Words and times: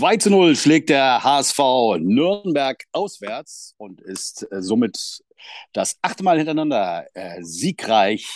2 0.00 0.16
zu 0.16 0.30
0 0.30 0.56
schlägt 0.56 0.88
der 0.88 1.22
HSV 1.22 1.58
Nürnberg 1.98 2.82
auswärts 2.90 3.74
und 3.76 4.00
ist 4.00 4.50
äh, 4.50 4.62
somit 4.62 5.20
das 5.74 5.98
achte 6.00 6.24
Mal 6.24 6.38
hintereinander 6.38 7.04
äh, 7.12 7.42
siegreich 7.42 8.26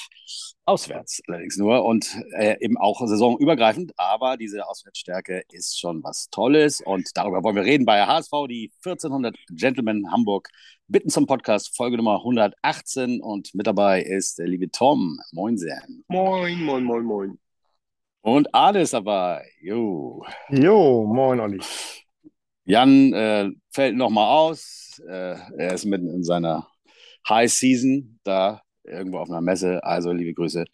auswärts 0.67 1.23
allerdings 1.27 1.57
nur 1.57 1.87
und 1.87 2.19
äh, 2.37 2.59
eben 2.61 2.77
auch 2.77 3.01
saisonübergreifend. 3.07 3.93
Aber 3.97 4.37
diese 4.37 4.69
Auswärtsstärke 4.69 5.45
ist 5.53 5.81
schon 5.81 6.05
was 6.05 6.29
Tolles 6.31 6.83
und 6.83 7.09
darüber 7.15 7.43
wollen 7.43 7.57
wir 7.57 7.65
reden 7.65 7.87
bei 7.87 8.05
HSV, 8.05 8.33
die 8.47 8.71
1400 8.85 9.35
Gentlemen 9.49 10.13
Hamburg 10.13 10.51
bitten 10.89 11.09
zum 11.09 11.27
Podcast 11.27 11.75
Folge 11.75 11.97
Nummer 11.97 12.17
118 12.17 13.23
und 13.23 13.55
mit 13.55 13.67
dabei 13.67 14.03
ist 14.03 14.39
der 14.39 14.49
liebe 14.49 14.71
Tom. 14.71 15.19
Moin, 15.33 15.57
Sam. 15.57 16.05
Moin, 16.09 16.63
moin, 16.63 16.85
moin, 16.85 17.05
moin. 17.05 17.39
Und 18.25 18.55
Arne 18.55 18.81
ist 18.81 18.95
dabei. 18.95 19.45
Jo. 19.61 20.25
Jo, 20.49 21.05
moin, 21.05 21.39
Olli. 21.41 21.61
Jan 22.65 23.13
äh, 23.13 23.51
fällt 23.71 23.97
nochmal 23.97 24.31
aus. 24.31 24.99
Äh, 25.07 25.37
er 25.59 25.75
ist 25.75 25.85
mitten 25.85 26.09
in 26.09 26.25
seiner 26.25 26.67
High 27.29 27.53
Season, 27.53 28.19
da 28.25 28.63
irgendwo 28.83 29.19
auf 29.19 29.29
einer 29.29 29.43
Messe. 29.43 29.85
Also 29.85 30.11
liebe 30.13 30.33
Grüße. 30.33 30.65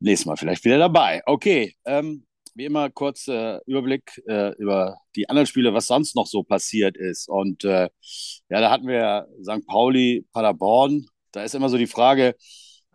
Nächstes 0.00 0.26
Mal 0.26 0.36
vielleicht 0.36 0.64
wieder 0.64 0.78
dabei. 0.78 1.22
Okay, 1.26 1.72
ähm, 1.84 2.26
wie 2.56 2.64
immer 2.64 2.90
kurz 2.90 3.28
äh, 3.28 3.60
Überblick 3.66 4.20
äh, 4.26 4.56
über 4.56 4.98
die 5.14 5.28
anderen 5.28 5.46
Spiele, 5.46 5.72
was 5.72 5.86
sonst 5.86 6.16
noch 6.16 6.26
so 6.26 6.42
passiert 6.42 6.96
ist. 6.96 7.28
Und 7.28 7.62
äh, 7.62 7.90
ja, 8.48 8.60
da 8.60 8.72
hatten 8.72 8.88
wir 8.88 9.28
St. 9.44 9.64
Pauli, 9.68 10.26
Paderborn. 10.32 11.06
Da 11.30 11.44
ist 11.44 11.54
immer 11.54 11.68
so 11.68 11.78
die 11.78 11.86
Frage, 11.86 12.34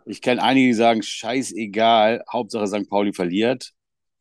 ich 0.06 0.22
kenne 0.22 0.44
einige, 0.44 0.68
die 0.68 0.74
sagen, 0.74 1.02
scheißegal, 1.02 2.26
Hauptsache 2.30 2.68
St. 2.68 2.90
Pauli 2.90 3.14
verliert. 3.14 3.72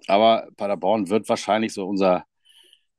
Aber 0.08 0.48
Paderborn 0.56 1.08
wird 1.08 1.28
wahrscheinlich 1.28 1.72
so 1.72 1.86
unser 1.86 2.24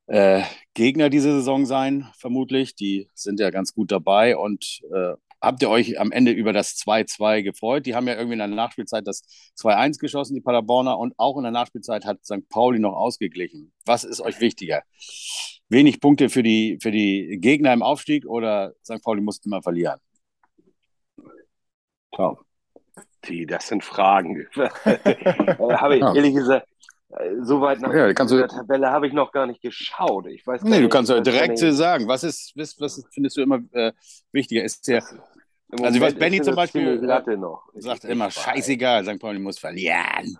äh, 0.07 0.43
Gegner 0.73 1.09
diese 1.09 1.31
Saison 1.33 1.65
sein, 1.65 2.09
vermutlich. 2.17 2.75
Die 2.75 3.09
sind 3.13 3.39
ja 3.39 3.49
ganz 3.49 3.73
gut 3.73 3.91
dabei. 3.91 4.37
Und 4.37 4.81
äh, 4.93 5.13
habt 5.41 5.61
ihr 5.61 5.69
euch 5.69 5.99
am 5.99 6.11
Ende 6.11 6.31
über 6.31 6.53
das 6.53 6.75
2-2 6.77 7.43
gefreut? 7.43 7.85
Die 7.85 7.95
haben 7.95 8.07
ja 8.07 8.15
irgendwie 8.15 8.33
in 8.33 8.39
der 8.39 8.47
Nachspielzeit 8.47 9.07
das 9.07 9.23
2-1 9.57 9.99
geschossen, 9.99 10.35
die 10.35 10.41
Paderborner. 10.41 10.97
Und 10.97 11.13
auch 11.17 11.37
in 11.37 11.43
der 11.43 11.51
Nachspielzeit 11.51 12.05
hat 12.05 12.23
St. 12.25 12.47
Pauli 12.49 12.79
noch 12.79 12.95
ausgeglichen. 12.95 13.71
Was 13.85 14.03
ist 14.03 14.21
euch 14.21 14.39
wichtiger? 14.39 14.83
Wenig 15.69 16.01
Punkte 16.01 16.29
für 16.29 16.43
die, 16.43 16.77
für 16.81 16.91
die 16.91 17.37
Gegner 17.39 17.73
im 17.73 17.81
Aufstieg 17.81 18.25
oder 18.25 18.73
St. 18.83 19.01
Pauli 19.03 19.21
muss 19.21 19.39
immer 19.45 19.61
verlieren? 19.61 19.99
Ciao. 22.13 22.39
Die, 23.27 23.45
das 23.45 23.67
sind 23.69 23.83
Fragen. 23.83 24.45
habe 24.55 25.95
ich 25.95 26.03
ehrlich 26.03 26.35
gesagt, 26.35 26.67
so 27.41 27.61
weit 27.61 27.79
nach 27.81 27.93
ja, 27.93 28.13
kannst 28.13 28.33
der 28.33 28.47
Tabelle 28.47 28.89
habe 28.89 29.07
ich 29.07 29.13
noch 29.13 29.31
gar 29.31 29.45
nicht 29.45 29.61
geschaut. 29.61 30.27
Ich 30.27 30.45
weiß 30.45 30.63
nee, 30.63 30.69
nicht, 30.71 30.83
du 30.83 30.89
kannst 30.89 31.11
ja 31.11 31.19
direkt 31.19 31.57
sagen, 31.59 32.07
was 32.07 32.23
ist, 32.23 32.53
was, 32.55 32.79
was 32.79 33.05
findest 33.11 33.37
du 33.37 33.41
immer 33.41 33.59
äh, 33.71 33.91
wichtiger? 34.31 34.63
Ist 34.63 34.87
der, 34.87 35.03
Im 35.71 35.83
also 35.83 35.95
ich 35.95 36.01
weiß, 36.01 36.15
Benny 36.15 36.41
zum 36.41 36.55
Beispiel. 36.55 36.95
Ich- 36.95 37.07
sagt 37.83 38.03
ich 38.03 38.09
immer, 38.09 38.25
weiß. 38.25 38.33
scheißegal, 38.33 39.05
St. 39.05 39.19
Pauli 39.19 39.39
muss 39.39 39.59
verlieren. 39.59 40.37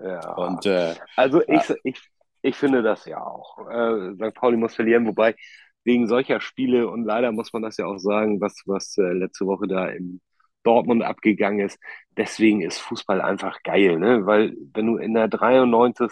Ja. 0.00 0.34
Und 0.34 0.66
äh, 0.66 0.94
Also 1.16 1.42
Ja. 1.42 1.60
ich, 1.60 1.74
ich, 1.84 2.00
ich 2.42 2.56
finde 2.56 2.82
das 2.82 3.04
ja 3.06 3.22
auch. 3.22 3.58
Äh, 3.68 4.14
St. 4.14 4.34
Pauli 4.34 4.56
muss 4.56 4.74
verlieren, 4.74 5.06
wobei 5.06 5.34
wegen 5.84 6.06
solcher 6.08 6.40
Spiele 6.40 6.88
und 6.88 7.04
leider 7.04 7.30
muss 7.32 7.52
man 7.52 7.62
das 7.62 7.76
ja 7.76 7.86
auch 7.86 7.98
sagen, 7.98 8.40
was, 8.40 8.62
was 8.66 8.96
äh, 8.98 9.12
letzte 9.12 9.46
Woche 9.46 9.68
da 9.68 9.88
in 9.88 10.20
Dortmund 10.64 11.02
abgegangen 11.02 11.66
ist. 11.66 11.78
Deswegen 12.16 12.62
ist 12.62 12.78
Fußball 12.78 13.20
einfach 13.20 13.62
geil, 13.62 13.98
ne? 13.98 14.26
Weil 14.26 14.54
wenn 14.74 14.86
du 14.86 14.96
in 14.96 15.14
der 15.14 15.28
93. 15.28 16.10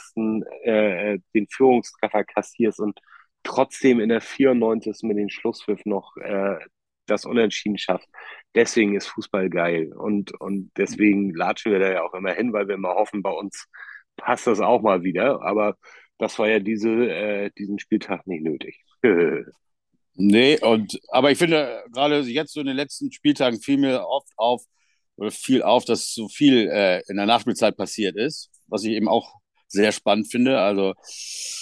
Äh, 0.64 1.18
den 1.34 1.46
Führungstreffer 1.48 2.24
kassierst 2.24 2.80
und 2.80 3.00
trotzdem 3.42 4.00
in 4.00 4.08
der 4.08 4.20
94. 4.20 5.02
mit 5.02 5.18
dem 5.18 5.28
Schlusspfiff 5.28 5.84
noch 5.84 6.16
äh, 6.18 6.58
das 7.06 7.24
Unentschieden 7.24 7.78
schaffst, 7.78 8.08
deswegen 8.54 8.94
ist 8.96 9.08
Fußball 9.08 9.50
geil. 9.50 9.92
Und, 9.92 10.38
und 10.40 10.70
deswegen 10.76 11.34
latschen 11.34 11.72
wir 11.72 11.78
da 11.80 11.90
ja 11.92 12.02
auch 12.02 12.14
immer 12.14 12.32
hin, 12.32 12.52
weil 12.52 12.68
wir 12.68 12.76
immer 12.76 12.94
hoffen, 12.94 13.22
bei 13.22 13.30
uns 13.30 13.66
passt 14.16 14.46
das 14.46 14.60
auch 14.60 14.82
mal 14.82 15.02
wieder. 15.02 15.42
Aber 15.42 15.76
das 16.18 16.38
war 16.38 16.48
ja 16.48 16.60
diese, 16.60 16.90
äh, 16.90 17.50
diesen 17.58 17.78
Spieltag 17.78 18.26
nicht 18.26 18.42
nötig. 18.44 18.84
nee, 20.14 20.58
und 20.60 21.00
aber 21.08 21.30
ich 21.30 21.38
finde, 21.38 21.84
gerade 21.92 22.20
jetzt 22.20 22.52
so 22.52 22.60
in 22.60 22.66
den 22.66 22.76
letzten 22.76 23.12
Spieltagen 23.12 23.60
fiel 23.60 23.78
mir 23.78 24.06
oft 24.06 24.28
auf, 24.36 24.64
oder 25.16 25.30
fiel 25.30 25.62
auf, 25.62 25.84
dass 25.84 26.14
so 26.14 26.28
viel 26.28 26.68
äh, 26.68 27.02
in 27.08 27.16
der 27.16 27.26
Nachspielzeit 27.26 27.76
passiert 27.76 28.16
ist, 28.16 28.50
was 28.66 28.84
ich 28.84 28.92
eben 28.92 29.08
auch 29.08 29.34
sehr 29.68 29.92
spannend 29.92 30.30
finde. 30.30 30.60
Also 30.60 30.94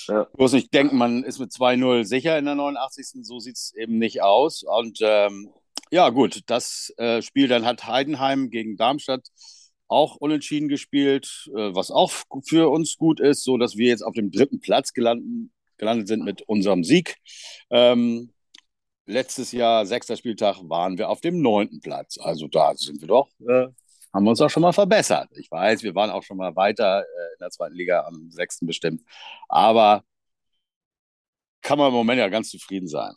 Ja. 0.09 0.25
bloß 0.37 0.53
nicht 0.55 0.75
denken, 0.75 0.97
man 0.97 1.25
ist 1.25 1.39
mit 1.39 1.53
2-0 1.53 2.05
sicher 2.05 2.39
in 2.39 2.45
der 2.45 2.55
89. 2.57 3.25
So 3.25 3.39
sieht 3.39 3.57
es 3.57 3.73
eben 3.77 3.99
nicht 3.99 4.23
aus. 4.23 4.63
Und 4.63 4.99
ähm, 5.03 5.51
ja, 5.91 6.09
gut, 6.11 6.41
das 6.47 6.93
äh, 6.99 7.23
Spiel 7.23 7.49
dann 7.49 7.65
hat 7.67 7.87
Heidenheim 7.87 8.51
gegen 8.51 8.77
Darmstadt 8.77 9.29
auch 9.89 10.17
unentschieden 10.17 10.69
gespielt, 10.69 11.49
äh, 11.55 11.75
was 11.75 11.91
auch 11.91 12.13
für 12.45 12.71
uns 12.71 12.97
gut 12.97 13.21
ist, 13.21 13.43
so 13.43 13.59
dass 13.59 13.77
wir 13.77 13.89
jetzt 13.89 14.03
auf 14.03 14.15
dem 14.15 14.31
dritten 14.31 14.61
Platz 14.61 14.93
gelandet, 14.93 15.51
gelandet 15.79 16.09
sind 16.09 16.25
mit 16.25 16.43
unserem 16.43 16.85
Sieg. 16.85 17.17
Ähm, 17.71 18.33
letztes 19.11 19.53
Jahr, 19.53 19.85
sechster 19.87 20.17
Spieltag, 20.17 20.57
waren 20.65 20.97
wir 20.99 21.09
auf 21.09 21.21
dem 21.21 21.41
neunten 21.43 21.81
Platz. 21.81 22.19
Also 22.19 22.49
da 22.49 22.75
sind 22.75 23.01
wir 23.01 23.09
doch, 23.09 23.29
äh, 23.41 23.67
haben 24.13 24.25
wir 24.25 24.31
uns 24.31 24.41
auch 24.41 24.51
schon 24.51 24.63
mal 24.63 24.73
verbessert. 24.73 25.29
Ich 25.37 25.51
weiß, 25.51 25.83
wir 25.83 25.95
waren 25.95 26.11
auch 26.11 26.23
schon 26.23 26.37
mal 26.37 26.55
weiter 26.57 27.01
äh, 27.01 27.33
in 27.35 27.39
der 27.41 27.51
zweiten 27.51 27.75
Liga 27.75 28.05
am 28.07 28.31
sechsten 28.31 28.67
bestimmt. 28.67 29.03
Aber 29.49 30.03
kann 31.63 31.79
man 31.79 31.89
im 31.89 31.95
Moment 31.95 32.19
ja 32.19 32.29
ganz 32.29 32.51
zufrieden 32.51 32.89
sein 32.89 33.13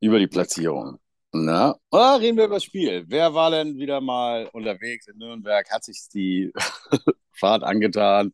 über 0.00 0.18
die 0.18 0.26
Platzierung. 0.26 0.98
Na, 1.32 1.76
ah, 1.90 2.14
reden 2.16 2.38
wir 2.38 2.46
über 2.46 2.54
das 2.54 2.64
Spiel. 2.64 3.04
Wer 3.06 3.34
war 3.34 3.50
denn 3.50 3.76
wieder 3.76 4.00
mal 4.00 4.48
unterwegs 4.52 5.08
in 5.08 5.18
Nürnberg? 5.18 5.70
Hat 5.70 5.84
sich 5.84 6.08
die 6.12 6.50
Fahrt 7.32 7.62
angetan? 7.62 8.32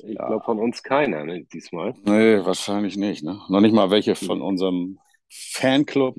Ja. 0.00 0.26
glaube 0.26 0.44
von 0.44 0.58
uns 0.58 0.82
keiner, 0.82 1.24
ne, 1.24 1.44
diesmal. 1.44 1.94
Nee, 2.04 2.44
wahrscheinlich 2.44 2.96
nicht. 2.98 3.24
Ne? 3.24 3.40
Noch 3.48 3.60
nicht 3.60 3.72
mal 3.72 3.90
welche 3.90 4.14
von 4.14 4.42
unserem 4.42 4.98
Fanclub. 5.28 6.16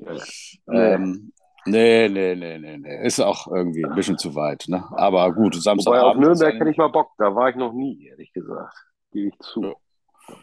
Nee. 0.66 0.78
Ähm, 0.78 1.32
nee, 1.66 2.08
nee, 2.08 2.34
nee, 2.34 2.58
nee, 2.58 2.76
nee. 2.78 3.06
Ist 3.06 3.20
auch 3.20 3.46
irgendwie 3.48 3.84
ein 3.84 3.94
bisschen 3.94 4.18
zu 4.18 4.34
weit. 4.34 4.64
Ne? 4.68 4.84
Aber 4.96 5.32
gut, 5.32 5.54
Wobei 5.56 6.00
auf. 6.00 6.16
Nürnberg 6.16 6.54
hätte 6.54 6.70
ich 6.70 6.76
mal 6.76 6.88
Bock, 6.88 7.10
da 7.18 7.34
war 7.34 7.50
ich 7.50 7.56
noch 7.56 7.72
nie, 7.72 8.06
ehrlich 8.08 8.32
gesagt. 8.32 8.74
Gebe 9.12 9.28
ich 9.28 9.38
zu. 9.40 9.62
Ja. 9.64 9.72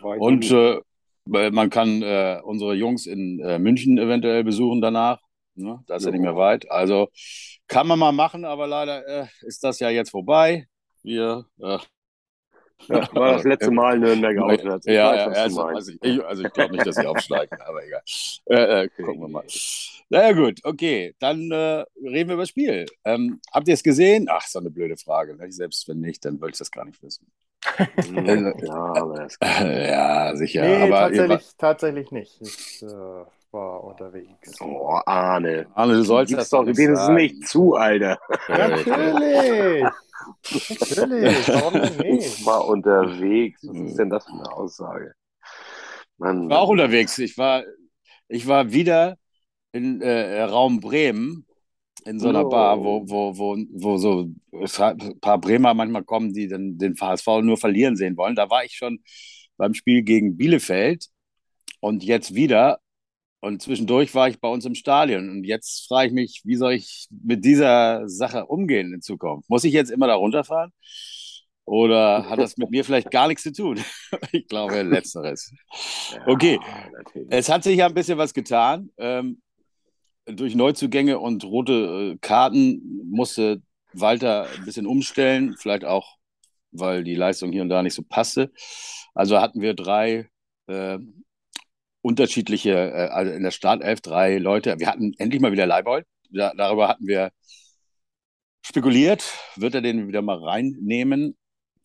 Da 0.01 0.16
ich 0.16 0.22
Und 0.22 0.51
äh, 0.51 1.51
man 1.51 1.69
kann 1.69 2.01
äh, 2.01 2.39
unsere 2.44 2.73
Jungs 2.73 3.05
in 3.05 3.39
äh, 3.39 3.59
München 3.59 3.97
eventuell 3.97 4.44
besuchen 4.44 4.81
danach. 4.81 5.19
Ne? 5.55 5.84
Das 5.88 6.01
ist 6.01 6.05
ja 6.05 6.11
Ja. 6.11 6.17
nicht 6.17 6.23
mehr 6.25 6.35
weit. 6.35 6.69
Also 6.69 7.07
kann 7.67 7.88
man 7.88 7.97
mal 7.99 8.11
machen, 8.11 8.45
aber 8.45 8.67
leider 8.67 9.05
äh, 9.07 9.25
ist 9.41 9.63
das 9.63 9.79
ja 9.79 9.89
jetzt 9.89 10.11
vorbei. 10.11 10.67
Wir. 11.03 11.45
Ja, 12.88 13.07
war 13.13 13.33
das 13.33 13.43
letzte 13.43 13.71
Mal 13.71 13.99
Nürnberg 13.99 14.38
auswärts. 14.38 14.85
Ich 14.85 14.93
ja, 14.93 15.09
weiß, 15.09 15.35
ja, 15.35 15.43
also, 15.43 15.61
also 15.63 15.91
ich, 16.01 16.23
also 16.23 16.43
ich 16.43 16.53
glaube 16.53 16.71
nicht, 16.73 16.85
dass 16.85 16.95
sie 16.95 17.07
aufsteigen, 17.07 17.57
aber 17.61 17.85
egal. 17.85 18.01
Äh, 18.45 18.83
äh, 18.83 18.89
gucken 18.89 19.21
wir 19.21 19.27
mal. 19.27 19.43
Naja, 20.09 20.31
gut, 20.31 20.59
okay. 20.63 21.16
Dann 21.19 21.51
äh, 21.51 21.83
reden 22.01 22.29
wir 22.29 22.33
über 22.33 22.43
das 22.43 22.49
Spiel. 22.49 22.85
Ähm, 23.03 23.41
habt 23.51 23.67
ihr 23.67 23.73
es 23.73 23.83
gesehen? 23.83 24.27
Ach, 24.29 24.45
so 24.45 24.59
eine 24.59 24.69
blöde 24.69 24.95
Frage. 24.95 25.35
Ne? 25.35 25.51
Selbst 25.51 25.87
wenn 25.87 25.99
nicht, 25.99 26.23
dann 26.23 26.39
würde 26.39 26.51
ich 26.51 26.57
das 26.57 26.71
gar 26.71 26.85
nicht 26.85 27.01
wissen. 27.03 27.29
Hm, 27.75 28.53
ja, 28.63 28.73
aber 28.73 29.16
das 29.16 29.37
ja, 29.41 30.35
sicher. 30.35 30.61
nee, 30.61 30.75
aber 30.75 31.11
ihr 31.11 31.17
tatsächlich, 31.17 31.51
tatsächlich 31.57 32.11
nicht. 32.11 32.41
Ich 32.41 32.83
äh, 32.83 33.25
war 33.51 33.83
unterwegs. 33.83 34.61
Oh, 34.61 34.99
Arne. 35.05 35.67
Arne, 35.73 35.93
du 35.93 36.03
sollst 36.03 36.33
das 36.33 36.49
doch 36.49 36.63
nicht 36.63 36.77
wenigstens 36.77 37.07
sagen. 37.07 37.16
nicht 37.16 37.47
zu, 37.47 37.75
Alter. 37.75 38.19
Natürlich! 38.47 39.85
Natürlich! 40.79 41.47
Warum 41.51 41.81
denn 41.81 41.97
Ich 42.19 42.39
nicht? 42.39 42.45
war 42.45 42.67
unterwegs. 42.67 43.61
Was 43.63 43.78
ist 43.78 43.97
denn 44.00 44.09
das 44.09 44.25
für 44.25 44.34
eine 44.34 44.52
Aussage? 44.52 45.14
Mann, 46.17 46.43
Ich 46.43 46.49
war 46.49 46.59
auch 46.61 46.69
unterwegs. 46.69 47.17
Ich 47.19 47.37
war, 47.37 47.64
ich 48.28 48.47
war 48.47 48.72
wieder 48.73 49.17
in 49.72 50.02
äh, 50.02 50.41
Raum 50.43 50.79
Bremen 50.79 51.46
in 52.05 52.19
so 52.19 52.29
einer 52.29 52.46
Oh. 52.46 52.49
Bar, 52.49 52.84
wo, 52.84 53.09
wo, 53.09 53.37
wo, 53.37 53.58
wo 53.72 53.97
so 53.97 54.29
ein 54.52 55.19
paar 55.22 55.40
Bremer 55.40 55.73
manchmal 55.73 56.03
kommen, 56.03 56.34
die 56.34 56.47
dann 56.47 56.78
den 56.78 56.96
HSV 56.99 57.28
nur 57.43 57.58
verlieren 57.58 57.96
sehen 57.96 58.17
wollen. 58.17 58.35
Da 58.35 58.49
war 58.49 58.64
ich 58.66 58.73
schon 58.73 58.99
beim 59.58 59.73
Spiel 59.73 60.03
gegen 60.03 60.37
Bielefeld 60.37 61.08
und 61.81 62.03
jetzt 62.03 62.34
wieder. 62.35 62.79
Und 63.39 63.61
zwischendurch 63.61 64.16
war 64.16 64.28
ich 64.29 64.39
bei 64.39 64.47
uns 64.47 64.66
im 64.66 64.75
Stadion. 64.75 65.29
Und 65.29 65.43
jetzt 65.43 65.87
frage 65.87 66.07
ich 66.07 66.13
mich, 66.13 66.41
wie 66.43 66.55
soll 66.55 66.73
ich 66.73 67.07
mit 67.09 67.45
dieser 67.45 68.07
Sache 68.09 68.45
umgehen 68.45 68.93
in 68.93 69.01
Zukunft? 69.01 69.49
Muss 69.49 69.63
ich 69.63 69.73
jetzt 69.73 69.91
immer 69.91 70.07
da 70.07 70.16
runterfahren? 70.16 70.72
Oder 71.66 72.29
hat 72.29 72.39
das 72.39 72.55
mit 72.57 72.72
mir 72.72 72.85
vielleicht 72.85 73.11
gar 73.11 73.28
nichts 73.28 73.43
zu 73.43 73.51
tun? 73.51 73.79
Ich 74.31 74.47
glaube, 74.47 74.81
letzteres. 74.84 75.53
Okay. 76.25 76.59
Es 77.29 77.49
hat 77.49 77.63
sich 77.63 77.78
ja 77.78 77.87
ein 77.87 77.93
bisschen 77.93 78.17
was 78.17 78.34
getan. 78.34 78.89
Ähm, 78.97 79.41
durch 80.25 80.55
Neuzugänge 80.55 81.19
und 81.19 81.43
rote 81.43 82.13
äh, 82.13 82.17
Karten 82.19 83.01
musste 83.09 83.61
Walter 83.93 84.47
ein 84.57 84.66
bisschen 84.66 84.85
umstellen, 84.87 85.55
vielleicht 85.57 85.85
auch, 85.85 86.16
weil 86.72 87.03
die 87.03 87.16
Leistung 87.16 87.51
hier 87.51 87.61
und 87.61 87.69
da 87.69 87.83
nicht 87.83 87.93
so 87.93 88.03
passte. 88.03 88.51
Also 89.13 89.40
hatten 89.41 89.61
wir 89.61 89.73
drei 89.73 90.29
äh, 90.67 90.99
unterschiedliche, 92.02 92.72
äh, 92.72 93.08
also 93.09 93.32
in 93.32 93.44
der 93.44 93.52
Startelf 93.52 94.02
drei 94.02 94.38
Leute. 94.38 94.79
Wir 94.79 94.88
hatten 94.88 95.14
endlich 95.17 95.41
mal 95.41 95.52
wieder 95.52 95.66
Leibold. 95.66 96.05
Da, 96.32 96.53
darüber 96.55 96.88
hatten 96.88 97.08
wir 97.08 97.32
spekuliert. 98.61 99.23
Wird 99.55 99.76
er 99.76 99.82
den 99.82 100.08
wieder 100.08 100.22
mal 100.22 100.38
reinnehmen? 100.38 101.38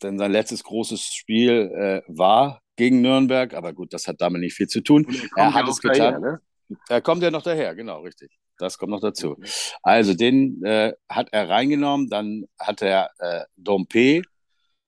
Denn 0.02 0.18
sein 0.18 0.32
letztes 0.32 0.64
großes 0.64 1.04
Spiel 1.04 1.70
äh, 1.74 2.02
war 2.08 2.60
gegen 2.76 3.00
Nürnberg, 3.02 3.54
aber 3.54 3.72
gut, 3.72 3.92
das 3.92 4.08
hat 4.08 4.20
damit 4.20 4.40
nicht 4.40 4.54
viel 4.54 4.66
zu 4.66 4.80
tun. 4.80 5.06
Er, 5.36 5.54
hat 5.54 5.68
es 5.68 5.80
getan. 5.80 5.98
Daher, 5.98 6.18
ne? 6.18 6.40
Er 6.88 7.00
kommt 7.02 7.22
ja 7.22 7.30
noch 7.30 7.42
daher, 7.42 7.74
genau, 7.74 8.00
richtig. 8.00 8.32
Das 8.58 8.78
kommt 8.78 8.90
noch 8.90 9.00
dazu. 9.00 9.36
Also 9.82 10.14
den 10.14 10.64
äh, 10.64 10.92
hat 11.08 11.28
er 11.32 11.48
reingenommen, 11.48 12.08
dann 12.08 12.44
hat 12.58 12.82
er 12.82 13.10
äh, 13.18 13.44
Dompe 13.56 14.22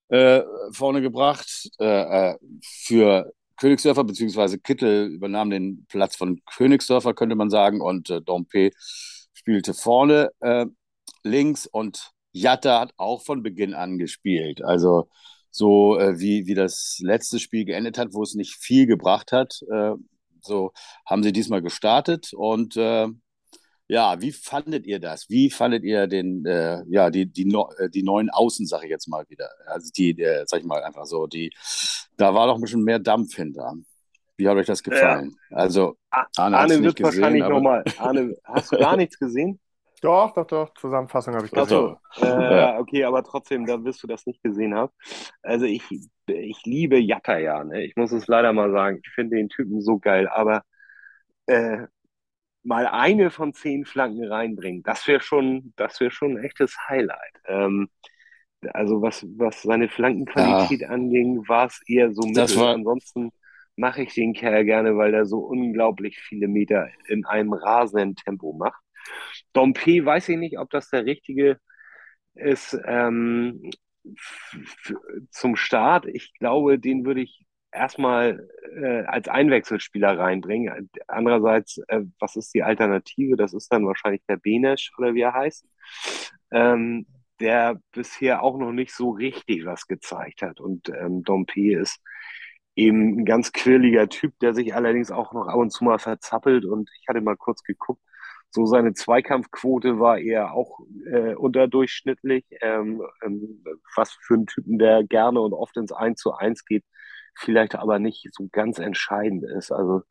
äh, 0.09 0.43
vorne 0.70 1.03
gebracht 1.03 1.70
äh, 1.79 2.31
äh, 2.31 2.37
für 2.62 3.32
Königsdörfer, 3.56 4.05
beziehungsweise 4.05 4.59
Kittel 4.59 5.06
übernahm 5.06 5.51
den 5.51 5.87
Platz 5.89 6.17
von 6.17 6.41
Königsdörfer, 6.55 7.15
könnte 7.15 7.37
man 7.37 7.51
sagen, 7.51 7.81
und 7.81 8.11
äh, 8.11 8.21
Dompe 8.21 8.71
spielte 9.33 9.75
vorne 9.75 10.31
äh, 10.41 10.67
links 11.23 11.67
und 11.67 12.11
Jatta 12.33 12.81
hat 12.81 12.95
auch 12.97 13.23
von 13.23 13.43
Beginn 13.43 13.75
an 13.75 13.99
gespielt. 13.99 14.62
Also 14.65 15.09
so 15.51 15.99
äh, 15.99 16.19
wie, 16.19 16.47
wie 16.47 16.55
das 16.55 16.99
letzte 17.01 17.39
Spiel 17.39 17.65
geendet 17.65 17.99
hat, 17.99 18.12
wo 18.12 18.23
es 18.23 18.35
nicht 18.35 18.56
viel 18.56 18.87
gebracht 18.87 19.33
hat, 19.33 19.61
äh, 19.71 19.93
so 20.41 20.73
haben 21.06 21.23
sie 21.23 21.33
diesmal 21.33 21.62
gestartet 21.62 22.33
und 22.35 22.77
äh, 22.77 23.09
ja, 23.87 24.21
wie 24.21 24.33
fandet 24.33 24.87
ihr 24.87 24.99
das? 24.99 25.29
Wie 25.29 25.51
fandet 25.51 25.85
ihr 25.85 26.06
den, 26.06 26.45
äh, 26.47 26.83
ja, 26.89 27.11
die, 27.11 27.27
die, 27.27 27.47
äh, 27.79 27.91
die 27.91 28.03
neuen 28.03 28.31
Außen, 28.31 28.67
sag 28.67 28.83
ich 28.83 28.91
jetzt 28.91 29.09
mal 29.09 29.25
wieder? 29.29 29.51
Also 29.67 29.91
die, 29.97 30.19
äh, 30.21 30.45
sag 30.47 30.61
ich 30.61 30.67
mal 30.67 30.83
einfach 30.83 31.05
so, 31.06 31.27
die, 31.27 31.53
da 32.16 32.34
war 32.34 32.46
doch 32.46 32.56
ein 32.56 32.61
bisschen 32.61 32.84
mehr 32.84 32.99
Dampf 32.99 33.34
hinter. 33.34 33.75
Wie 34.37 34.49
hat 34.49 34.56
euch 34.56 34.66
das 34.66 34.82
gefallen? 34.82 35.37
Ja. 35.50 35.56
Also, 35.56 35.96
Arne, 36.37 36.58
Arne 36.58 36.82
wird 36.82 36.96
gesehen, 36.96 37.22
wahrscheinlich 37.22 37.49
nochmal. 37.49 37.84
Arne, 37.99 38.37
hast 38.44 38.72
du 38.72 38.78
gar 38.78 38.96
nichts 38.96 39.19
gesehen? 39.19 39.61
Doch, 40.02 40.34
doch, 40.34 40.46
doch. 40.46 40.75
Zusammenfassung 40.75 41.34
habe 41.34 41.46
ich 41.46 41.52
gesehen. 41.52 41.96
Also, 42.12 42.26
äh, 42.26 42.78
okay, 42.78 43.05
aber 43.05 43.22
trotzdem, 43.22 43.64
da 43.64 43.82
wirst 43.84 44.02
du 44.02 44.06
das 44.06 44.26
nicht 44.26 44.43
gesehen 44.43 44.75
haben. 44.75 44.93
Also 45.43 45.64
ich, 45.64 45.82
ich 46.26 46.64
liebe 46.64 46.99
Jatta 46.99 47.38
ja. 47.38 47.64
Ne? 47.64 47.84
Ich 47.84 47.96
muss 47.96 48.12
es 48.12 48.26
leider 48.26 48.52
mal 48.52 48.70
sagen. 48.70 49.00
Ich 49.02 49.10
finde 49.14 49.37
den 49.37 49.49
Typen 49.49 49.81
so 49.81 49.99
geil. 49.99 50.28
Aber 50.28 50.62
äh, 51.46 51.87
mal 52.64 52.87
eine 52.87 53.31
von 53.31 53.55
zehn 53.55 53.84
Flanken 53.84 54.25
reinbringen, 54.25 54.82
das 54.82 55.06
wäre 55.06 55.20
schon, 55.20 55.72
das 55.76 56.00
wäre 56.00 56.10
schon 56.10 56.37
ein 56.37 56.44
echtes 56.44 56.76
Highlight. 56.88 57.40
Ähm, 57.46 57.88
also 58.72 59.02
was, 59.02 59.26
was 59.37 59.62
seine 59.62 59.88
Flankenqualität 59.88 60.82
ja. 60.82 60.88
anging, 60.88 61.46
war 61.49 61.66
es 61.66 61.81
eher 61.87 62.12
so 62.12 62.22
mittel. 62.26 62.56
War... 62.56 62.75
Ansonsten 62.75 63.31
mache 63.76 64.02
ich 64.02 64.14
den 64.14 64.34
Kerl 64.34 64.64
gerne, 64.64 64.96
weil 64.96 65.14
er 65.14 65.26
so 65.26 65.38
unglaublich 65.38 66.19
viele 66.19 66.49
Meter 66.49 66.88
in 67.08 67.25
einem 67.25 67.52
rasenden 67.52 68.16
Tempo 68.16 68.52
macht. 68.52 68.81
Dompe 69.52 70.05
weiß 70.05 70.28
ich 70.31 70.38
nicht, 70.38 70.58
ob 70.58 70.70
das 70.70 70.90
der 70.90 71.05
richtige 71.05 71.58
ist 72.34 72.78
ähm, 72.87 73.70
zum 75.31 75.56
Start. 75.56 76.06
Ich 76.06 76.34
glaube, 76.34 76.78
den 76.78 77.05
würde 77.05 77.22
ich 77.22 77.44
erstmal 77.72 78.49
äh, 78.76 79.05
als 79.05 79.28
Einwechselspieler 79.28 80.19
reinbringen. 80.19 80.90
Andererseits, 81.08 81.78
äh, 81.88 82.02
was 82.19 82.37
ist 82.37 82.55
die 82.55 82.62
Alternative? 82.62 83.37
Das 83.37 83.52
ist 83.52 83.72
dann 83.72 83.87
wahrscheinlich 83.87 84.22
der 84.28 84.37
Benesch 84.37 84.93
oder 84.99 85.14
wie 85.14 85.22
er 85.22 85.34
heißt, 85.34 85.67
ähm, 86.52 87.06
der 87.40 87.81
bisher 87.92 88.42
auch 88.42 88.58
noch 88.58 88.72
nicht 88.72 88.94
so 88.94 89.10
richtig 89.10 89.64
was 89.66 89.86
gezeigt 89.86 90.42
hat. 90.42 90.60
Und 90.60 90.88
ähm, 90.90 91.22
Dompe 91.25 91.75
ist 91.81 92.00
eben 92.76 93.20
ein 93.20 93.25
ganz 93.25 93.52
quirliger 93.52 94.08
Typ, 94.08 94.38
der 94.40 94.54
sich 94.54 94.75
allerdings 94.75 95.10
auch 95.10 95.32
noch 95.32 95.46
ab 95.48 95.56
und 95.56 95.70
zu 95.70 95.84
mal 95.84 95.98
verzappelt. 95.98 96.64
Und 96.64 96.90
ich 97.00 97.08
hatte 97.08 97.20
mal 97.20 97.36
kurz 97.36 97.62
geguckt, 97.62 98.02
so 98.50 98.66
seine 98.66 98.94
Zweikampfquote 98.94 99.98
war 99.98 100.19
eher 100.19 100.52
auch 100.54 100.81
äh, 101.06 101.34
unterdurchschnittlich. 101.34 102.44
Ähm, 102.60 103.02
ähm, 103.25 103.64
was 103.96 104.12
für 104.12 104.34
einen 104.34 104.46
Typen, 104.46 104.78
der 104.78 105.04
gerne 105.04 105.40
und 105.40 105.52
oft 105.52 105.76
ins 105.76 105.92
1 105.92 106.20
zu 106.20 106.32
1 106.34 106.64
geht, 106.64 106.84
vielleicht 107.36 107.75
aber 107.75 107.98
nicht 107.98 108.28
so 108.32 108.48
ganz 108.52 108.78
entscheidend 108.78 109.44
ist. 109.44 109.72
Also 109.72 110.02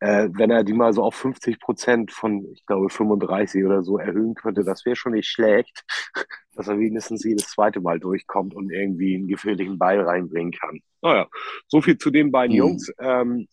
äh, 0.00 0.28
wenn 0.32 0.50
er 0.50 0.64
die 0.64 0.72
mal 0.72 0.92
so 0.92 1.02
auf 1.02 1.14
50 1.14 1.60
Prozent 1.60 2.10
von, 2.10 2.46
ich 2.52 2.64
glaube, 2.66 2.88
35 2.88 3.64
oder 3.64 3.82
so 3.82 3.98
erhöhen 3.98 4.34
könnte, 4.34 4.64
das 4.64 4.84
wäre 4.86 4.96
schon 4.96 5.12
nicht 5.12 5.28
schlecht, 5.28 5.84
dass 6.54 6.68
er 6.68 6.78
wenigstens 6.78 7.22
jedes 7.22 7.48
zweite 7.48 7.80
Mal 7.80 8.00
durchkommt 8.00 8.54
und 8.54 8.70
irgendwie 8.70 9.14
einen 9.14 9.28
gefährlichen 9.28 9.78
Ball 9.78 10.00
reinbringen 10.00 10.52
kann. 10.52 10.80
Naja, 11.02 11.28
so 11.68 11.82
viel 11.82 11.98
zu 11.98 12.10
den 12.10 12.32
beiden 12.32 12.52
mhm. 12.52 12.58
Jungs. 12.58 12.92
Ähm, 12.98 13.46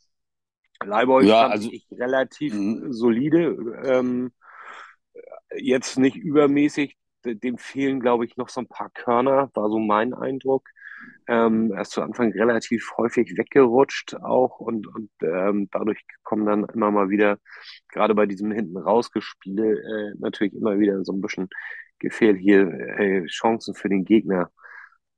Leibold 0.84 1.26
ja, 1.28 1.42
fand 1.42 1.54
also, 1.54 1.70
ich 1.72 1.88
relativ 1.92 2.54
mh. 2.54 2.92
solide. 2.92 3.58
Ähm, 3.84 4.32
jetzt 5.56 5.98
nicht 5.98 6.16
übermäßig. 6.16 6.96
Dem 7.26 7.58
fehlen, 7.58 8.00
glaube 8.00 8.26
ich, 8.26 8.38
noch 8.38 8.48
so 8.48 8.62
ein 8.62 8.68
paar 8.68 8.90
Körner, 8.92 9.50
war 9.54 9.70
so 9.70 9.80
mein 9.80 10.14
Eindruck. 10.14 10.70
Ähm, 11.28 11.72
er 11.74 11.82
ist 11.82 11.92
zu 11.92 12.02
Anfang 12.02 12.32
relativ 12.32 12.92
häufig 12.98 13.38
weggerutscht 13.38 14.16
auch 14.16 14.60
und, 14.60 14.88
und 14.88 15.10
ähm, 15.22 15.68
dadurch 15.72 16.00
kommen 16.24 16.46
dann 16.46 16.66
immer 16.74 16.92
mal 16.92 17.10
wieder, 17.10 17.40
gerade 17.90 18.16
bei 18.16 18.26
diesem 18.26 18.52
hinten 18.52 18.78
rausgespiele, 18.78 19.74
äh, 19.74 20.14
natürlich 20.20 20.54
immer 20.54 20.80
wieder 20.80 21.04
so 21.04 21.14
ein 21.14 21.22
bisschen 21.22 21.50
gefährliche 22.00 22.62
äh, 22.62 23.26
Chancen 23.26 23.76
für 23.76 23.90
den 23.90 24.06
Gegner 24.06 24.52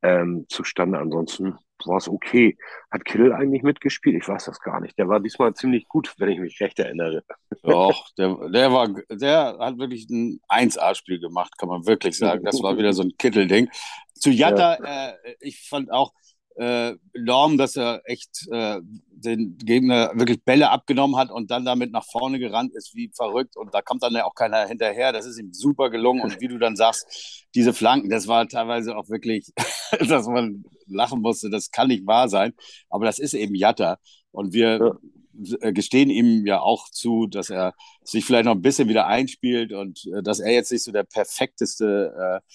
ähm, 0.02 0.46
zustande. 0.50 1.00
Ansonsten 1.00 1.58
war 1.86 1.98
es 1.98 2.08
okay. 2.08 2.58
Hat 2.92 3.06
Kill 3.06 3.32
eigentlich 3.34 3.64
mitgespielt? 3.64 4.22
Ich 4.22 4.28
weiß 4.28 4.46
das 4.46 4.60
gar 4.60 4.82
nicht. 4.82 4.98
Der 4.98 5.08
war 5.08 5.20
diesmal 5.20 5.54
ziemlich 5.54 5.88
gut, 5.88 6.14
wenn 6.18 6.30
ich 6.30 6.40
mich 6.40 6.60
recht 6.60 6.80
erinnere. 6.80 7.24
Doch, 7.64 8.10
der, 8.18 8.38
der 8.50 8.72
war, 8.72 8.90
der 9.10 9.58
hat 9.60 9.78
wirklich 9.78 10.10
ein 10.10 10.40
1A-Spiel 10.50 11.20
gemacht, 11.20 11.58
kann 11.58 11.70
man 11.70 11.86
wirklich 11.86 12.18
sagen. 12.18 12.44
Das 12.44 12.62
war 12.62 12.78
wieder 12.78 12.94
so 12.94 13.04
ein 13.04 13.14
Kittelding. 13.18 13.70
Zu 14.14 14.32
Jatta, 14.32 14.78
ja. 14.84 15.10
äh, 15.10 15.36
ich 15.40 15.68
fand 15.68 15.92
auch 15.92 16.14
äh, 16.60 16.96
enorm, 17.14 17.58
dass 17.58 17.78
er 17.78 18.02
echt 18.04 18.46
äh, 18.52 18.82
den 19.12 19.58
Gegner 19.58 20.12
wirklich 20.14 20.44
Bälle 20.44 20.70
abgenommen 20.72 21.16
hat 21.16 21.32
und 21.32 21.52
dann 21.52 21.64
damit 21.64 21.92
nach 21.92 22.06
vorne 22.06 22.38
gerannt 22.38 22.76
ist 22.76 22.94
wie 22.96 23.10
verrückt. 23.16 23.56
Und 23.56 23.74
da 23.74 23.82
kommt 23.82 24.04
dann 24.04 24.14
ja 24.14 24.26
auch 24.26 24.36
keiner 24.36 24.68
hinterher. 24.68 25.14
Das 25.14 25.26
ist 25.26 25.40
ihm 25.40 25.54
super 25.54 25.90
gelungen. 25.90 26.22
Und 26.22 26.42
wie 26.42 26.50
du 26.50 26.58
dann 26.58 26.76
sagst, 26.76 27.46
diese 27.56 27.74
Flanken, 27.74 28.10
das 28.10 28.28
war 28.28 28.46
teilweise 28.48 28.98
auch 28.98 29.08
wirklich, 29.10 29.54
dass 30.10 30.28
man 30.28 30.66
lachen 30.88 31.22
musste. 31.22 31.50
Das 31.50 31.72
kann 31.72 31.88
nicht 31.88 32.06
wahr 32.06 32.28
sein. 32.28 32.54
Aber 32.90 33.06
das 33.06 33.20
ist 33.20 33.34
eben 33.34 33.56
Jatta. 33.56 33.98
Und 34.32 34.52
wir 34.52 35.00
ja. 35.34 35.72
gestehen 35.72 36.10
ihm 36.10 36.46
ja 36.46 36.60
auch 36.60 36.90
zu, 36.90 37.28
dass 37.28 37.50
er 37.50 37.74
sich 38.04 38.26
vielleicht 38.26 38.46
noch 38.46 38.56
ein 38.56 38.62
bisschen 38.62 38.90
wieder 38.90 39.08
einspielt 39.08 39.72
und 39.72 40.06
äh, 40.14 40.22
dass 40.24 40.42
er 40.42 40.52
jetzt 40.52 40.74
nicht 40.74 40.84
so 40.84 40.92
der 40.92 41.04
perfekteste 41.04 42.42
äh, 42.44 42.52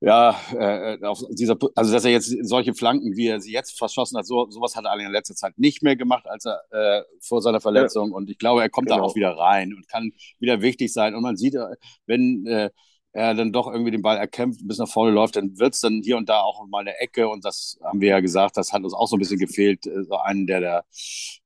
ja, 0.00 0.38
äh, 0.52 1.02
auf 1.02 1.22
dieser, 1.30 1.56
also 1.74 1.92
dass 1.92 2.04
er 2.04 2.10
jetzt 2.10 2.34
solche 2.42 2.74
Flanken, 2.74 3.16
wie 3.16 3.28
er 3.28 3.40
sie 3.40 3.52
jetzt 3.52 3.78
verschossen 3.78 4.18
hat, 4.18 4.26
so, 4.26 4.50
sowas 4.50 4.76
hat 4.76 4.84
er 4.84 4.94
in 4.98 5.10
letzter 5.10 5.34
Zeit 5.34 5.58
nicht 5.58 5.82
mehr 5.82 5.96
gemacht, 5.96 6.26
als 6.26 6.44
er 6.44 6.60
äh, 6.70 7.02
vor 7.20 7.40
seiner 7.40 7.60
Verletzung. 7.60 8.10
Ja. 8.10 8.16
Und 8.16 8.28
ich 8.28 8.38
glaube, 8.38 8.62
er 8.62 8.68
kommt 8.68 8.88
genau. 8.88 8.98
da 8.98 9.04
auch 9.04 9.14
wieder 9.14 9.36
rein 9.36 9.72
und 9.72 9.88
kann 9.88 10.12
wieder 10.38 10.60
wichtig 10.60 10.92
sein. 10.92 11.14
Und 11.14 11.22
man 11.22 11.36
sieht, 11.36 11.54
äh, 11.54 11.76
wenn 12.06 12.44
äh, 12.46 12.70
er 13.12 13.34
dann 13.34 13.52
doch 13.52 13.70
irgendwie 13.70 13.92
den 13.92 14.02
Ball 14.02 14.18
erkämpft, 14.18 14.60
bis 14.66 14.78
nach 14.78 14.88
vorne 14.88 15.12
läuft, 15.12 15.36
dann 15.36 15.58
wird 15.58 15.74
es 15.74 15.80
dann 15.80 16.02
hier 16.02 16.16
und 16.16 16.28
da 16.28 16.40
auch 16.40 16.66
mal 16.66 16.80
eine 16.80 16.98
Ecke. 16.98 17.28
Und 17.28 17.44
das 17.44 17.78
haben 17.82 18.00
wir 18.00 18.08
ja 18.08 18.20
gesagt, 18.20 18.56
das 18.56 18.72
hat 18.72 18.82
uns 18.82 18.92
auch 18.92 19.06
so 19.06 19.16
ein 19.16 19.20
bisschen 19.20 19.38
gefehlt, 19.38 19.86
äh, 19.86 20.04
so 20.04 20.18
einen, 20.18 20.46
der 20.46 20.60
da 20.60 20.82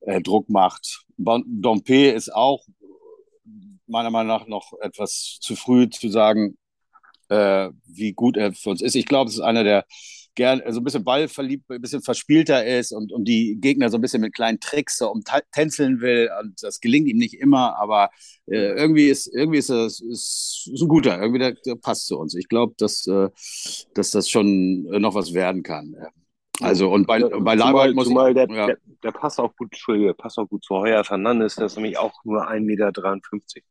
äh, 0.00 0.20
Druck 0.20 0.48
macht. 0.48 1.04
Dompe 1.16 2.08
ist 2.08 2.34
auch 2.34 2.64
meiner 3.86 4.10
Meinung 4.10 4.28
nach 4.28 4.46
noch 4.46 4.72
etwas 4.80 5.38
zu 5.40 5.56
früh 5.56 5.88
zu 5.88 6.08
sagen, 6.08 6.56
äh, 7.28 7.70
wie 7.86 8.12
gut 8.12 8.36
er 8.36 8.52
für 8.52 8.70
uns 8.70 8.82
ist. 8.82 8.94
Ich 8.94 9.06
glaube, 9.06 9.28
es 9.28 9.36
ist 9.36 9.42
einer, 9.42 9.64
der 9.64 9.84
gern 10.38 10.62
so 10.68 10.80
ein 10.80 10.84
bisschen 10.84 11.02
ballverliebt, 11.02 11.68
ein 11.68 11.80
bisschen 11.80 12.00
verspielter 12.00 12.64
ist 12.64 12.92
und, 12.92 13.12
und 13.12 13.24
die 13.24 13.58
Gegner 13.60 13.90
so 13.90 13.98
ein 13.98 14.00
bisschen 14.00 14.20
mit 14.20 14.32
kleinen 14.32 14.60
Tricks 14.60 14.98
so 14.98 15.10
umtänzeln 15.10 16.00
will. 16.00 16.30
Und 16.40 16.62
das 16.62 16.80
gelingt 16.80 17.08
ihm 17.08 17.18
nicht 17.18 17.34
immer, 17.34 17.76
aber 17.76 18.10
äh, 18.46 18.72
irgendwie 18.74 19.08
ist 19.08 19.26
irgendwie 19.34 19.58
ist 19.58 19.68
er 19.68 19.86
ist, 19.86 20.00
ist 20.00 20.80
ein 20.80 20.88
guter, 20.88 21.20
irgendwie 21.20 21.40
der, 21.40 21.54
der 21.66 21.74
passt 21.74 22.06
zu 22.06 22.18
uns. 22.18 22.34
Ich 22.34 22.48
glaube, 22.48 22.74
dass, 22.78 23.04
äh, 23.08 23.30
dass 23.94 24.12
das 24.12 24.28
schon 24.28 24.84
noch 24.84 25.14
was 25.16 25.34
werden 25.34 25.64
kann. 25.64 25.96
Also 26.60 26.90
und 26.90 27.06
bei, 27.06 27.20
bei 27.20 27.54
Leibold 27.54 27.94
muss 27.94 28.08
zumal 28.08 28.30
ich, 28.30 28.34
der, 28.34 28.50
ja. 28.50 28.66
der, 28.66 28.78
der, 29.02 29.12
passt 29.12 29.38
auch 29.38 29.54
gut, 29.56 29.68
Entschuldige, 29.72 30.14
passt 30.14 30.38
auch 30.38 30.48
gut 30.48 30.64
zu 30.64 30.74
Heuer 30.74 31.04
Fernandes, 31.04 31.54
der 31.54 31.66
ist 31.66 31.76
nämlich 31.76 31.98
auch 31.98 32.12
nur 32.24 32.48
1,53 32.48 32.60
Meter 32.60 32.92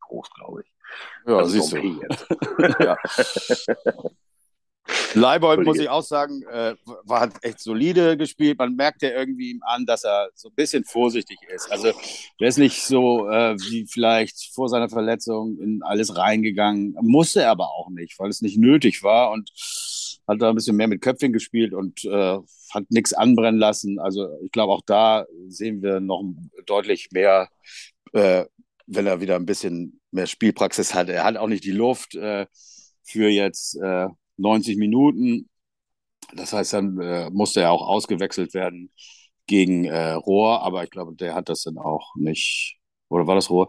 groß, 0.00 0.30
glaube 0.34 0.62
ich. 0.62 0.72
Ja, 1.26 1.36
also 1.36 1.50
siehst 1.50 1.72
du. 1.72 2.00
ja. 2.84 2.96
Leibold, 5.14 5.64
muss 5.64 5.78
ich 5.78 5.88
auch 5.88 6.02
sagen, 6.02 6.42
äh, 6.50 6.74
war, 7.04 7.20
hat 7.20 7.32
echt 7.42 7.60
solide 7.60 8.16
gespielt. 8.16 8.58
Man 8.58 8.74
merkt 8.74 9.02
ja 9.02 9.10
irgendwie 9.10 9.50
ihm 9.50 9.62
an, 9.62 9.86
dass 9.86 10.04
er 10.04 10.30
so 10.34 10.48
ein 10.48 10.54
bisschen 10.54 10.84
vorsichtig 10.84 11.38
ist. 11.54 11.70
Also, 11.70 11.92
der 12.40 12.48
ist 12.48 12.58
nicht 12.58 12.82
so 12.82 13.28
äh, 13.28 13.56
wie 13.58 13.86
vielleicht 13.86 14.54
vor 14.54 14.68
seiner 14.68 14.88
Verletzung 14.88 15.58
in 15.60 15.82
alles 15.82 16.16
reingegangen. 16.16 16.96
Musste 17.00 17.42
er 17.42 17.50
aber 17.50 17.68
auch 17.70 17.90
nicht, 17.90 18.18
weil 18.18 18.30
es 18.30 18.42
nicht 18.42 18.58
nötig 18.58 19.02
war. 19.02 19.30
Und 19.30 19.50
hat 20.28 20.42
da 20.42 20.50
ein 20.50 20.54
bisschen 20.54 20.76
mehr 20.76 20.88
mit 20.88 21.00
Köpfchen 21.00 21.32
gespielt 21.32 21.72
und 21.72 22.04
äh, 22.04 22.38
hat 22.70 22.84
nichts 22.90 23.14
anbrennen 23.14 23.58
lassen. 23.58 23.98
Also 23.98 24.28
ich 24.42 24.52
glaube, 24.52 24.74
auch 24.74 24.82
da 24.84 25.24
sehen 25.48 25.82
wir 25.82 26.00
noch 26.00 26.22
deutlich 26.66 27.08
mehr, 27.12 27.48
äh, 28.12 28.44
wenn 28.86 29.06
er 29.06 29.20
wieder 29.20 29.36
ein 29.36 29.46
bisschen 29.46 30.00
mehr 30.10 30.26
Spielpraxis 30.26 30.94
hat. 30.94 31.08
Er 31.08 31.24
hat 31.24 31.36
auch 31.36 31.48
nicht 31.48 31.64
die 31.64 31.72
Luft 31.72 32.14
äh, 32.14 32.46
für 33.02 33.28
jetzt 33.28 33.78
90 34.36 34.76
äh, 34.76 34.78
Minuten. 34.78 35.48
Das 36.34 36.52
heißt, 36.52 36.74
dann 36.74 37.00
äh, 37.00 37.30
musste 37.30 37.62
er 37.62 37.72
auch 37.72 37.86
ausgewechselt 37.86 38.52
werden 38.52 38.92
gegen 39.46 39.86
äh, 39.86 40.12
Rohr, 40.12 40.62
aber 40.62 40.84
ich 40.84 40.90
glaube, 40.90 41.14
der 41.14 41.34
hat 41.34 41.48
das 41.48 41.62
dann 41.62 41.78
auch 41.78 42.14
nicht. 42.16 42.76
Oder 43.08 43.26
war 43.26 43.34
das 43.34 43.48
Rohr? 43.48 43.68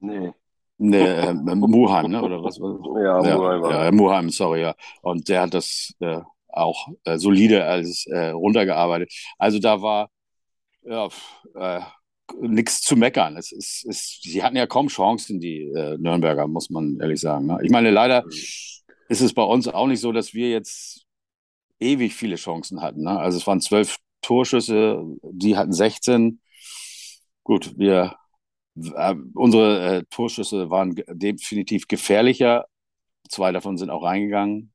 Nee. 0.00 0.32
Nee, 0.78 1.06
äh, 1.06 1.32
Muheim, 1.32 2.10
ne? 2.10 2.22
Oder 2.22 2.42
was? 2.42 2.58
Ja, 2.58 3.24
ja 3.24 3.36
Muheim. 3.36 3.62
Ja, 3.62 3.92
Muheim, 3.92 4.30
sorry, 4.30 4.60
ja. 4.60 4.74
Und 5.00 5.28
der 5.28 5.42
hat 5.42 5.54
das 5.54 5.94
äh, 6.00 6.20
auch 6.48 6.88
äh, 7.04 7.18
solide 7.18 7.64
als 7.64 8.06
äh, 8.06 8.28
runtergearbeitet. 8.28 9.12
Also 9.38 9.58
da 9.58 9.80
war 9.80 10.10
ja, 10.82 11.08
äh, 11.54 11.80
nichts 12.40 12.82
zu 12.82 12.96
meckern. 12.96 13.36
Es 13.36 13.52
ist, 13.52 13.86
es, 13.88 14.20
sie 14.22 14.42
hatten 14.42 14.56
ja 14.56 14.66
kaum 14.66 14.88
Chancen, 14.88 15.40
die 15.40 15.62
äh, 15.62 15.96
Nürnberger, 15.98 16.46
muss 16.46 16.70
man 16.70 16.98
ehrlich 17.00 17.20
sagen. 17.20 17.46
Ne? 17.46 17.58
Ich 17.62 17.70
meine, 17.70 17.90
leider 17.90 18.24
mhm. 18.24 18.30
ist 19.08 19.20
es 19.20 19.32
bei 19.32 19.42
uns 19.42 19.68
auch 19.68 19.86
nicht 19.86 20.00
so, 20.00 20.12
dass 20.12 20.34
wir 20.34 20.50
jetzt 20.50 21.06
ewig 21.80 22.14
viele 22.14 22.36
Chancen 22.36 22.82
hatten. 22.82 23.02
Ne? 23.02 23.18
Also 23.18 23.38
es 23.38 23.46
waren 23.46 23.60
zwölf 23.60 23.98
Torschüsse, 24.22 25.02
die 25.22 25.56
hatten 25.56 25.72
16. 25.72 26.40
Gut, 27.44 27.78
wir 27.78 28.16
unsere 29.34 29.96
äh, 29.98 30.04
Torschüsse 30.10 30.70
waren 30.70 30.94
definitiv 31.08 31.88
gefährlicher. 31.88 32.66
Zwei 33.28 33.52
davon 33.52 33.76
sind 33.78 33.90
auch 33.90 34.04
reingegangen. 34.04 34.72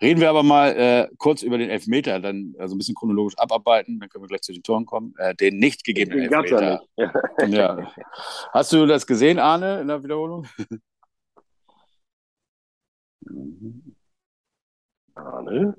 Reden 0.00 0.20
wir 0.20 0.28
aber 0.28 0.42
mal 0.42 0.76
äh, 0.76 1.08
kurz 1.16 1.42
über 1.42 1.56
den 1.56 1.70
Elfmeter, 1.70 2.20
dann 2.20 2.54
also 2.58 2.74
ein 2.74 2.78
bisschen 2.78 2.94
chronologisch 2.94 3.38
abarbeiten, 3.38 3.98
dann 3.98 4.10
können 4.10 4.24
wir 4.24 4.28
gleich 4.28 4.42
zu 4.42 4.52
den 4.52 4.62
Toren 4.62 4.84
kommen. 4.84 5.14
Äh, 5.16 5.34
den 5.34 5.58
nicht 5.58 5.84
gegebenen 5.84 6.24
den 6.24 6.32
Elfmeter. 6.32 6.82
Ja, 6.96 7.10
ja. 7.46 7.92
Hast 8.52 8.72
du 8.72 8.84
das 8.84 9.06
gesehen, 9.06 9.38
Arne, 9.38 9.80
in 9.80 9.88
der 9.88 10.04
Wiederholung? 10.04 10.46
Arne? 15.14 15.74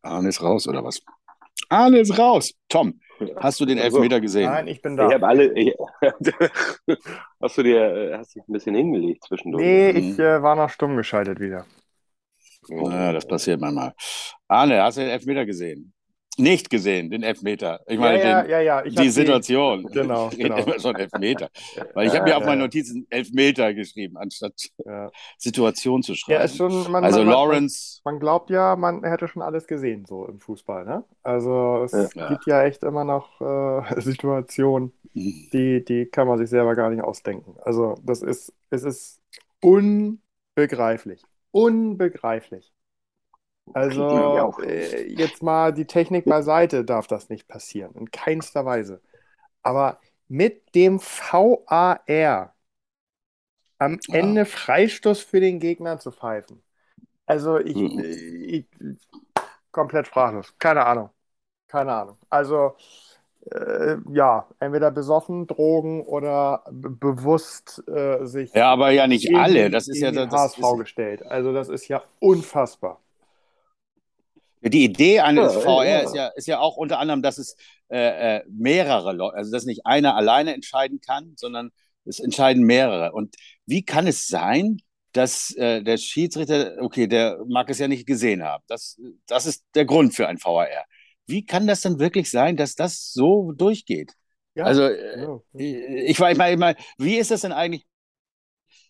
Arne 0.00 0.28
ist 0.30 0.42
raus, 0.42 0.66
oder 0.66 0.82
was? 0.82 1.02
Arne 1.68 1.98
ist 1.98 2.18
raus. 2.18 2.54
Tom, 2.68 2.98
hast 3.36 3.60
du 3.60 3.66
den 3.66 3.78
also, 3.78 3.98
Elfmeter 3.98 4.20
gesehen? 4.20 4.50
Nein, 4.50 4.68
ich 4.68 4.82
bin 4.82 4.96
da. 4.96 5.08
Ich 5.08 5.14
habe 5.14 5.26
alle. 5.26 5.52
Ich, 5.52 5.74
hast 7.40 7.58
du 7.58 7.62
dir 7.62 8.16
hast 8.18 8.34
dich 8.34 8.42
ein 8.48 8.52
bisschen 8.52 8.74
hingelegt 8.74 9.24
zwischendurch? 9.24 9.64
Nee, 9.64 9.90
ich 9.90 10.18
äh, 10.18 10.42
war 10.42 10.56
noch 10.56 10.70
stumm 10.70 10.96
geschaltet 10.96 11.40
wieder. 11.40 11.66
Ja, 12.68 13.12
das 13.12 13.26
passiert 13.26 13.60
manchmal. 13.60 13.94
Arne, 14.48 14.82
hast 14.82 14.98
du 14.98 15.02
den 15.02 15.10
Elfmeter 15.10 15.46
gesehen? 15.46 15.92
Nicht 16.38 16.68
gesehen, 16.68 17.10
den 17.10 17.22
Elfmeter. 17.22 17.80
Ich 17.86 17.98
meine, 17.98 18.22
ja, 18.22 18.42
den, 18.42 18.50
ja, 18.50 18.60
ja, 18.60 18.82
die 18.82 19.08
Situation. 19.08 19.86
Die, 19.86 19.92
genau, 20.00 20.28
ich 20.30 20.38
genau. 20.38 20.58
immer 20.58 20.78
schon 20.78 20.94
Elfmeter. 20.94 21.48
Weil 21.94 22.08
ich 22.08 22.14
habe 22.14 22.24
mir 22.24 22.36
auf 22.36 22.44
meine 22.44 22.62
Notizen 22.62 23.06
Elfmeter 23.08 23.72
geschrieben, 23.72 24.18
anstatt 24.18 24.52
Situation 25.38 26.02
zu 26.02 26.14
schreiben. 26.14 26.42
Ja, 26.42 26.48
schon, 26.48 26.90
man, 26.90 27.04
also 27.04 27.20
man, 27.20 27.28
Lawrence. 27.28 28.00
Man, 28.04 28.18
glaubt 28.18 28.50
ja, 28.50 28.76
man 28.76 29.02
hätte 29.02 29.28
schon 29.28 29.40
alles 29.40 29.66
gesehen, 29.66 30.04
so 30.04 30.26
im 30.26 30.38
Fußball. 30.38 30.84
Ne? 30.84 31.04
Also 31.22 31.84
es 31.84 32.10
gibt 32.12 32.46
ja 32.46 32.64
echt 32.64 32.82
immer 32.82 33.04
noch 33.04 33.40
äh, 33.40 34.00
Situationen, 34.00 34.92
mhm. 35.14 35.48
die, 35.52 35.84
die 35.84 36.06
kann 36.06 36.28
man 36.28 36.36
sich 36.36 36.50
selber 36.50 36.74
gar 36.74 36.90
nicht 36.90 37.02
ausdenken. 37.02 37.54
Also 37.62 37.94
das 38.02 38.20
ist, 38.20 38.52
es 38.68 38.82
ist 38.82 39.20
unbegreiflich. 39.62 41.22
Unbegreiflich. 41.50 42.74
Also 43.74 44.54
äh, 44.62 45.06
jetzt 45.12 45.42
mal 45.42 45.72
die 45.72 45.86
Technik 45.86 46.24
beiseite 46.24 46.84
darf 46.84 47.06
das 47.06 47.28
nicht 47.28 47.48
passieren, 47.48 47.94
in 47.94 48.10
keinster 48.10 48.64
Weise. 48.64 49.00
Aber 49.62 49.98
mit 50.28 50.74
dem 50.74 51.00
VAR 51.00 52.00
am 53.78 53.98
ja. 54.08 54.14
Ende 54.14 54.44
Freistoß 54.44 55.20
für 55.20 55.40
den 55.40 55.60
Gegner 55.60 55.98
zu 55.98 56.10
pfeifen. 56.10 56.62
Also 57.26 57.58
ich, 57.58 57.76
mhm. 57.76 58.00
ich 58.00 58.66
komplett 59.72 60.06
sprachlos. 60.06 60.54
Keine 60.58 60.86
Ahnung. 60.86 61.10
Keine 61.68 61.92
Ahnung. 61.92 62.16
Also 62.30 62.76
äh, 63.50 63.96
ja, 64.10 64.46
entweder 64.58 64.90
besoffen, 64.90 65.46
Drogen 65.46 66.02
oder 66.02 66.64
bewusst 66.70 67.82
äh, 67.88 68.24
sich. 68.24 68.52
Ja, 68.54 68.72
aber 68.72 68.90
ja 68.90 69.06
nicht 69.06 69.34
alle. 69.34 69.70
Das 69.70 69.88
ist 69.88 70.00
ja 70.00 70.10
das. 70.10 70.32
HSV 70.32 70.58
ist... 70.58 70.78
gestellt. 70.78 71.26
Also 71.26 71.52
das 71.52 71.68
ist 71.68 71.88
ja 71.88 72.02
unfassbar. 72.20 73.00
Die 74.62 74.84
Idee 74.84 75.20
eines 75.20 75.54
ja, 75.54 75.60
VR 75.60 75.84
ja. 75.86 75.98
Ist, 76.00 76.14
ja, 76.14 76.26
ist 76.28 76.46
ja 76.46 76.58
auch 76.60 76.76
unter 76.76 76.98
anderem, 76.98 77.22
dass 77.22 77.38
es 77.38 77.56
äh, 77.88 78.38
äh, 78.38 78.42
mehrere 78.48 79.12
Leute, 79.12 79.36
also 79.36 79.52
dass 79.52 79.64
nicht 79.64 79.86
einer 79.86 80.16
alleine 80.16 80.54
entscheiden 80.54 81.00
kann, 81.00 81.34
sondern 81.36 81.70
es 82.04 82.20
entscheiden 82.20 82.64
mehrere. 82.64 83.12
Und 83.12 83.36
wie 83.66 83.84
kann 83.84 84.06
es 84.06 84.26
sein, 84.26 84.78
dass 85.16 85.54
äh, 85.56 85.82
der 85.82 85.96
Schiedsrichter, 85.96 86.76
okay, 86.80 87.06
der 87.06 87.38
mag 87.48 87.70
es 87.70 87.78
ja 87.78 87.88
nicht 87.88 88.06
gesehen 88.06 88.42
haben. 88.42 88.62
Das, 88.66 89.00
das 89.26 89.46
ist 89.46 89.64
der 89.74 89.86
Grund 89.86 90.14
für 90.14 90.28
ein 90.28 90.38
VAR. 90.38 90.84
Wie 91.26 91.44
kann 91.44 91.66
das 91.66 91.80
dann 91.80 91.98
wirklich 91.98 92.30
sein, 92.30 92.56
dass 92.56 92.74
das 92.74 93.12
so 93.12 93.52
durchgeht? 93.52 94.12
Ja, 94.54 94.64
also, 94.64 94.82
äh, 94.82 96.06
ich 96.06 96.20
war 96.20 96.30
immer, 96.30 96.50
immer, 96.50 96.74
wie 96.98 97.16
ist 97.16 97.30
das 97.30 97.42
denn 97.42 97.52
eigentlich, 97.52 97.84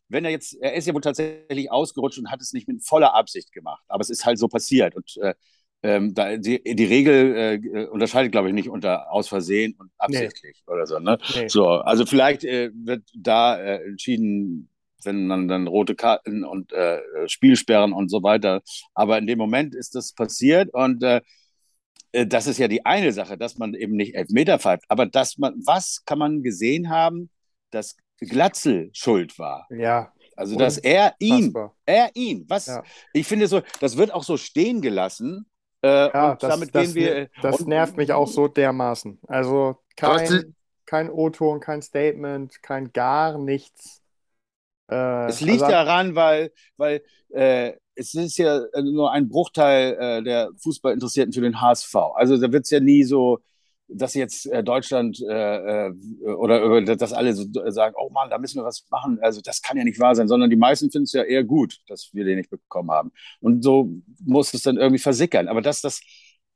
wenn 0.09 0.25
er 0.25 0.31
jetzt, 0.31 0.55
er 0.61 0.75
ist 0.75 0.87
ja 0.87 0.95
wohl 0.95 1.01
tatsächlich 1.01 1.71
ausgerutscht 1.71 2.19
und 2.19 2.31
hat 2.31 2.41
es 2.41 2.53
nicht 2.53 2.69
mit 2.69 2.85
voller 2.85 3.15
Absicht 3.15 3.53
gemacht, 3.53 3.83
aber 3.89 4.01
es 4.03 4.11
ist 4.11 4.25
halt 4.25 4.39
so 4.39 4.49
passiert 4.49 4.95
und 4.95 5.17
äh, 5.19 5.35
ähm, 5.83 6.15
da, 6.15 6.37
die, 6.37 6.63
die 6.63 6.85
Regel 6.85 7.61
äh, 7.63 7.87
unterscheidet, 7.87 8.33
glaube 8.33 8.49
ich, 8.49 8.55
nicht 8.55 8.69
unter 8.69 9.11
aus 9.13 9.29
Versehen 9.29 9.75
und 9.79 9.91
absichtlich 9.99 10.63
nee. 10.67 10.73
oder 10.73 10.87
so. 10.87 10.99
Ne? 10.99 11.19
Nee. 11.35 11.49
So, 11.49 11.69
also 11.69 12.07
vielleicht 12.07 12.45
äh, 12.45 12.71
wird 12.75 13.05
da 13.15 13.59
äh, 13.59 13.85
entschieden, 13.85 14.69
wenn 15.05 15.27
man 15.27 15.49
dann 15.49 15.67
rote 15.67 15.95
Karten 15.95 16.45
und 16.45 16.73
äh, 16.73 17.01
Spielsperren 17.27 17.93
und 17.93 18.11
so 18.11 18.23
weiter. 18.23 18.63
Aber 18.95 19.19
in 19.19 19.27
dem 19.27 19.39
Moment 19.39 19.75
ist 19.75 19.95
das 19.95 20.13
passiert 20.13 20.73
und 20.73 21.03
äh, 21.03 21.21
äh, 22.17 22.27
das 22.27 22.47
ist 22.47 22.59
ja 22.59 22.69
die 22.69 22.85
eine 22.85 23.13
Sache, 23.13 23.37
dass 23.37 23.59
man 23.59 23.75
eben 23.75 23.95
nicht 23.97 24.15
Elfmeter 24.15 24.59
pfeift. 24.59 24.85
Aber 24.89 25.07
dass 25.07 25.39
man, 25.39 25.55
was 25.65 26.03
kann 26.05 26.19
man 26.19 26.43
gesehen 26.43 26.89
haben, 26.89 27.31
dass 27.71 27.97
Glatzel 28.19 28.91
schuld 28.93 29.39
war? 29.39 29.67
Ja. 29.71 30.13
Also, 30.35 30.57
dass 30.57 30.77
er 30.77 31.15
ihn, 31.19 31.55
er 31.87 32.11
ihn, 32.15 32.45
was, 32.47 32.67
ja. 32.67 32.83
ich 33.15 33.27
finde 33.27 33.47
so, 33.47 33.63
das 33.81 33.97
wird 33.97 34.13
auch 34.13 34.23
so 34.23 34.37
stehen 34.37 34.83
gelassen, 34.83 35.47
äh, 35.87 36.11
ja, 36.13 36.35
das, 36.35 36.51
damit 36.51 36.75
das, 36.75 36.95
gehen 36.95 36.95
wir. 36.95 37.29
Das 37.43 37.61
und, 37.61 37.69
nervt 37.69 37.97
mich 37.97 38.13
auch 38.13 38.29
so 38.29 38.49
dermaßen. 38.49 39.19
Also 39.27 39.77
kein, 39.97 40.55
kein 40.85 41.11
O-Ton, 41.11 41.61
kein 41.61 41.83
Statement, 41.83 42.63
kein 42.63 42.93
gar 42.93 43.39
nichts. 43.39 44.03
Äh, 44.91 45.27
es 45.27 45.41
liegt 45.41 45.63
also, 45.63 45.73
daran, 45.73 46.15
weil, 46.15 46.53
weil 46.77 47.03
äh, 47.31 47.73
es 47.95 48.15
ist 48.15 48.37
ja 48.37 48.61
nur 48.83 49.13
ein 49.13 49.29
Bruchteil 49.29 49.97
äh, 49.99 50.23
der 50.23 50.51
Fußballinteressierten 50.59 51.33
für 51.33 51.41
den 51.41 51.61
HSV. 51.61 51.95
Also 52.15 52.37
da 52.37 52.53
wird 52.53 52.65
es 52.65 52.71
ja 52.71 52.81
nie 52.81 53.05
so 53.05 53.39
dass 53.89 54.15
jetzt 54.15 54.47
äh, 54.47 54.65
Deutschland 54.65 55.21
äh, 55.29 55.89
äh 55.89 55.93
oder 56.25 56.83
dass 56.97 57.13
alle 57.13 57.35
so 57.35 57.45
sagen, 57.71 57.95
oh 57.99 58.11
Mann, 58.11 58.31
da 58.31 58.39
müssen 58.39 58.61
wir 58.61 58.65
was 58.65 58.87
machen. 58.91 59.19
Also 59.23 59.41
das 59.41 59.63
kann 59.63 59.77
ja 59.77 59.85
nicht 59.85 60.01
wahr 60.01 60.15
sein, 60.15 60.29
sondern 60.29 60.51
die 60.51 60.57
meisten 60.57 60.91
finden 60.91 61.05
es 61.05 61.13
ja 61.13 61.23
eher 61.23 61.45
gut, 61.45 61.79
dass 61.87 62.11
wir 62.13 62.25
den 62.25 62.37
nicht 62.37 62.51
bekommen 62.51 62.91
haben. 62.91 63.13
Und 63.41 63.63
so 63.63 63.91
muss 64.25 64.55
es 64.55 64.63
dann 64.63 64.77
irgendwie 64.77 64.99
versickern. 64.99 65.49
Aber 65.49 65.63
dass 65.63 65.81
das 65.81 66.01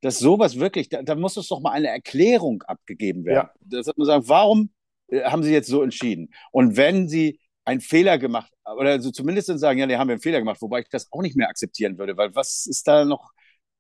dass 0.01 0.19
sowas 0.19 0.59
wirklich, 0.59 0.89
da, 0.89 1.03
da 1.03 1.15
muss 1.15 1.37
es 1.37 1.49
doch 1.49 1.61
mal 1.61 1.73
eine 1.73 1.89
Erklärung 1.89 2.63
abgegeben 2.63 3.25
werden. 3.25 3.49
Ja. 3.49 3.79
Das 3.79 3.87
hat 3.87 3.99
man 3.99 4.07
sagen, 4.07 4.25
warum 4.29 4.71
äh, 5.09 5.23
haben 5.25 5.43
Sie 5.43 5.53
jetzt 5.53 5.69
so 5.69 5.83
entschieden? 5.83 6.31
Und 6.53 6.77
wenn 6.77 7.09
Sie 7.09 7.39
einen 7.65 7.81
Fehler 7.81 8.19
gemacht 8.19 8.53
oder 8.77 8.91
also 8.91 9.11
zumindest 9.11 9.49
dann 9.49 9.59
sagen, 9.59 9.79
ja, 9.79 9.87
nee, 9.87 9.97
haben 9.97 10.09
wir 10.09 10.15
einen 10.15 10.23
Fehler 10.23 10.39
gemacht, 10.39 10.63
wobei 10.63 10.81
ich 10.81 10.89
das 10.89 11.13
auch 11.13 11.23
nicht 11.23 11.37
mehr 11.37 11.49
akzeptieren 11.49 11.99
würde, 11.99 12.17
weil 12.17 12.35
was 12.35 12.67
ist 12.67 12.89
da 12.89 13.05
noch? 13.05 13.31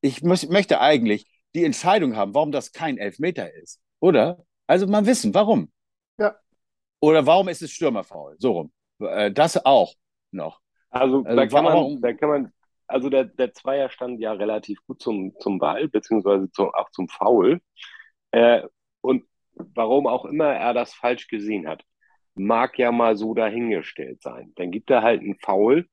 Ich 0.03 0.23
muss, 0.23 0.49
möchte 0.49 0.81
eigentlich, 0.81 1.27
die 1.55 1.65
Entscheidung 1.65 2.17
haben, 2.17 2.35
warum 2.35 2.53
das 2.53 2.73
kein 2.73 2.99
Elfmeter 2.99 3.53
ist. 3.55 3.81
Oder? 4.01 4.45
Also 4.67 4.87
mal 4.87 5.05
wissen, 5.07 5.35
warum. 5.35 5.71
Ja. 6.19 6.37
Oder 7.01 7.27
warum 7.27 7.49
ist 7.49 7.63
es 7.63 7.73
Stürmerfaul? 7.73 8.37
So 8.39 8.53
rum. 8.53 8.73
Äh, 9.01 9.33
das 9.33 9.65
auch 9.65 9.95
noch. 10.31 10.61
Also, 10.91 11.23
also 11.25 11.37
da, 11.37 11.47
kann 11.47 11.65
man, 11.65 12.01
da 12.01 12.13
kann 12.13 12.29
man, 12.29 12.53
also 12.87 13.11
der, 13.11 13.25
der 13.25 13.53
Zweier 13.53 13.91
stand 13.91 14.21
ja 14.21 14.33
relativ 14.33 14.79
gut 14.87 15.01
zum, 15.01 15.35
zum 15.39 15.59
Ball, 15.59 15.89
beziehungsweise 15.89 16.51
zum, 16.51 16.75
auch 16.75 16.91
zum 16.91 17.09
Foul. 17.09 17.61
Äh, 18.33 18.63
und 19.01 19.25
warum 19.55 20.07
auch 20.07 20.25
immer 20.25 20.53
er 20.53 20.75
das 20.75 20.95
falsch 20.95 21.29
gesehen 21.29 21.67
hat, 21.69 21.85
mag 22.35 22.79
ja 22.79 22.93
mal 22.93 23.17
so 23.17 23.35
dahingestellt 23.35 24.23
sein. 24.23 24.53
Dann 24.57 24.71
gibt 24.71 24.91
er 24.91 25.03
halt 25.03 25.21
einen 25.21 25.39
Foul 25.39 25.89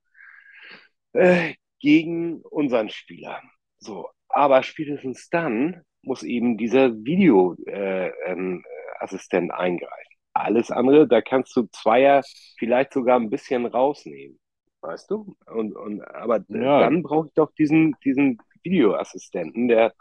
äh, 1.12 1.54
gegen 1.80 2.42
unseren 2.42 2.88
Spieler. 2.90 3.42
So, 3.78 4.08
aber 4.28 4.62
spätestens 4.62 5.28
dann 5.30 5.82
muss 6.02 6.22
eben 6.22 6.56
dieser 6.56 6.92
Videoassistent 6.92 7.68
äh, 7.72 8.12
ähm, 8.30 9.50
eingreifen. 9.50 10.16
Alles 10.32 10.70
andere, 10.70 11.08
da 11.08 11.20
kannst 11.20 11.56
du 11.56 11.66
Zweier 11.72 12.22
vielleicht 12.58 12.92
sogar 12.92 13.18
ein 13.18 13.30
bisschen 13.30 13.66
rausnehmen. 13.66 14.38
weißt 14.80 15.10
du? 15.10 15.34
Und, 15.46 15.74
und 15.74 16.02
aber 16.02 16.44
ja. 16.48 16.80
dann 16.80 17.02
brauche 17.02 17.26
ich 17.28 17.34
doch 17.34 17.52
diesen, 17.58 17.96
diesen 18.04 18.38
Videoassistenten, 18.62 19.68
der 19.68 19.94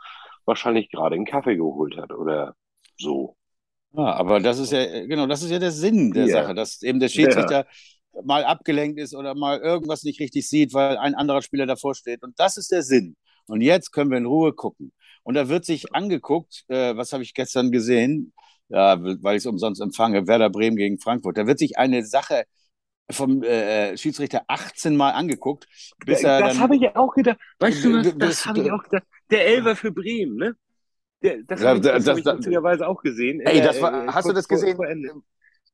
wahrscheinlich 0.46 0.90
gerade 0.90 1.16
einen 1.16 1.26
Kaffee 1.26 1.56
geholt 1.56 1.98
hat 1.98 2.12
oder 2.12 2.56
so. 2.98 3.36
Ja, 3.94 4.14
aber 4.14 4.40
das 4.40 4.60
ist 4.60 4.72
ja, 4.72 5.06
genau, 5.06 5.26
das 5.28 5.42
ist 5.42 5.50
ja 5.50 5.60
der 5.60 5.72
Sinn 5.72 6.12
der 6.14 6.28
ja. 6.28 6.42
Sache, 6.42 6.54
dass 6.54 6.82
eben 6.84 7.00
der 7.00 7.10
Schiedsrichter 7.10 7.66
ja. 8.14 8.22
mal 8.24 8.44
abgelenkt 8.44 9.00
ist 9.00 9.16
oder 9.16 9.34
mal 9.34 9.60
irgendwas 9.60 10.04
nicht 10.04 10.20
richtig 10.20 10.48
sieht, 10.48 10.74
weil 10.74 10.98
ein 10.98 11.16
anderer 11.16 11.42
Spieler 11.42 11.66
davor 11.66 11.96
steht. 11.96 12.24
Und 12.24 12.40
das 12.40 12.58
ist 12.58 12.72
der 12.72 12.84
Sinn. 12.84 13.16
Und 13.50 13.62
jetzt 13.62 13.92
können 13.92 14.12
wir 14.12 14.18
in 14.18 14.26
Ruhe 14.26 14.54
gucken. 14.54 14.92
Und 15.24 15.36
da 15.36 15.50
wird 15.50 15.66
sich 15.66 15.94
angeguckt, 15.94 16.64
äh, 16.68 16.96
was 16.96 17.14
habe 17.14 17.24
ich 17.24 17.34
gestern 17.34 17.72
gesehen, 17.72 18.34
ja, 18.70 19.02
weil 19.02 19.38
ich 19.38 19.42
es 19.42 19.46
umsonst 19.46 19.82
empfange, 19.82 20.28
Werder 20.28 20.50
Bremen 20.50 20.78
gegen 20.78 21.00
Frankfurt. 21.00 21.38
Da 21.38 21.48
wird 21.48 21.60
sich 21.60 21.78
eine 21.78 22.06
Sache 22.06 22.46
vom 23.10 23.42
äh, 23.44 23.98
Schiedsrichter 23.98 24.44
18 24.48 24.96
Mal 24.96 25.12
angeguckt, 25.12 25.68
bis 26.06 26.24
er 26.24 26.40
Das 26.40 26.60
habe 26.60 26.76
ich 26.76 26.82
ja 26.82 26.96
auch 26.96 27.14
gedacht. 27.14 27.38
Weißt 27.60 27.84
du 27.84 27.94
was, 27.94 28.18
das 28.18 28.46
habe 28.46 28.60
ich 28.60 28.72
auch 28.72 28.84
gedacht. 28.84 29.04
Der 29.32 29.48
Elfer 29.48 29.76
für 29.76 29.92
Bremen, 29.92 30.36
ne? 30.36 30.56
Der, 31.22 31.38
das 31.44 31.64
habe 31.64 31.78
ich, 31.78 31.84
das, 31.84 32.04
das, 32.04 32.24
das, 32.24 32.46
ich 32.46 32.58
auch 32.58 33.02
gesehen. 33.02 33.42
Ey, 33.42 33.62
das 33.62 33.82
war, 33.82 34.06
äh, 34.06 34.08
hast 34.08 34.28
du 34.28 34.34
das 34.34 34.48
gesehen? 34.48 34.78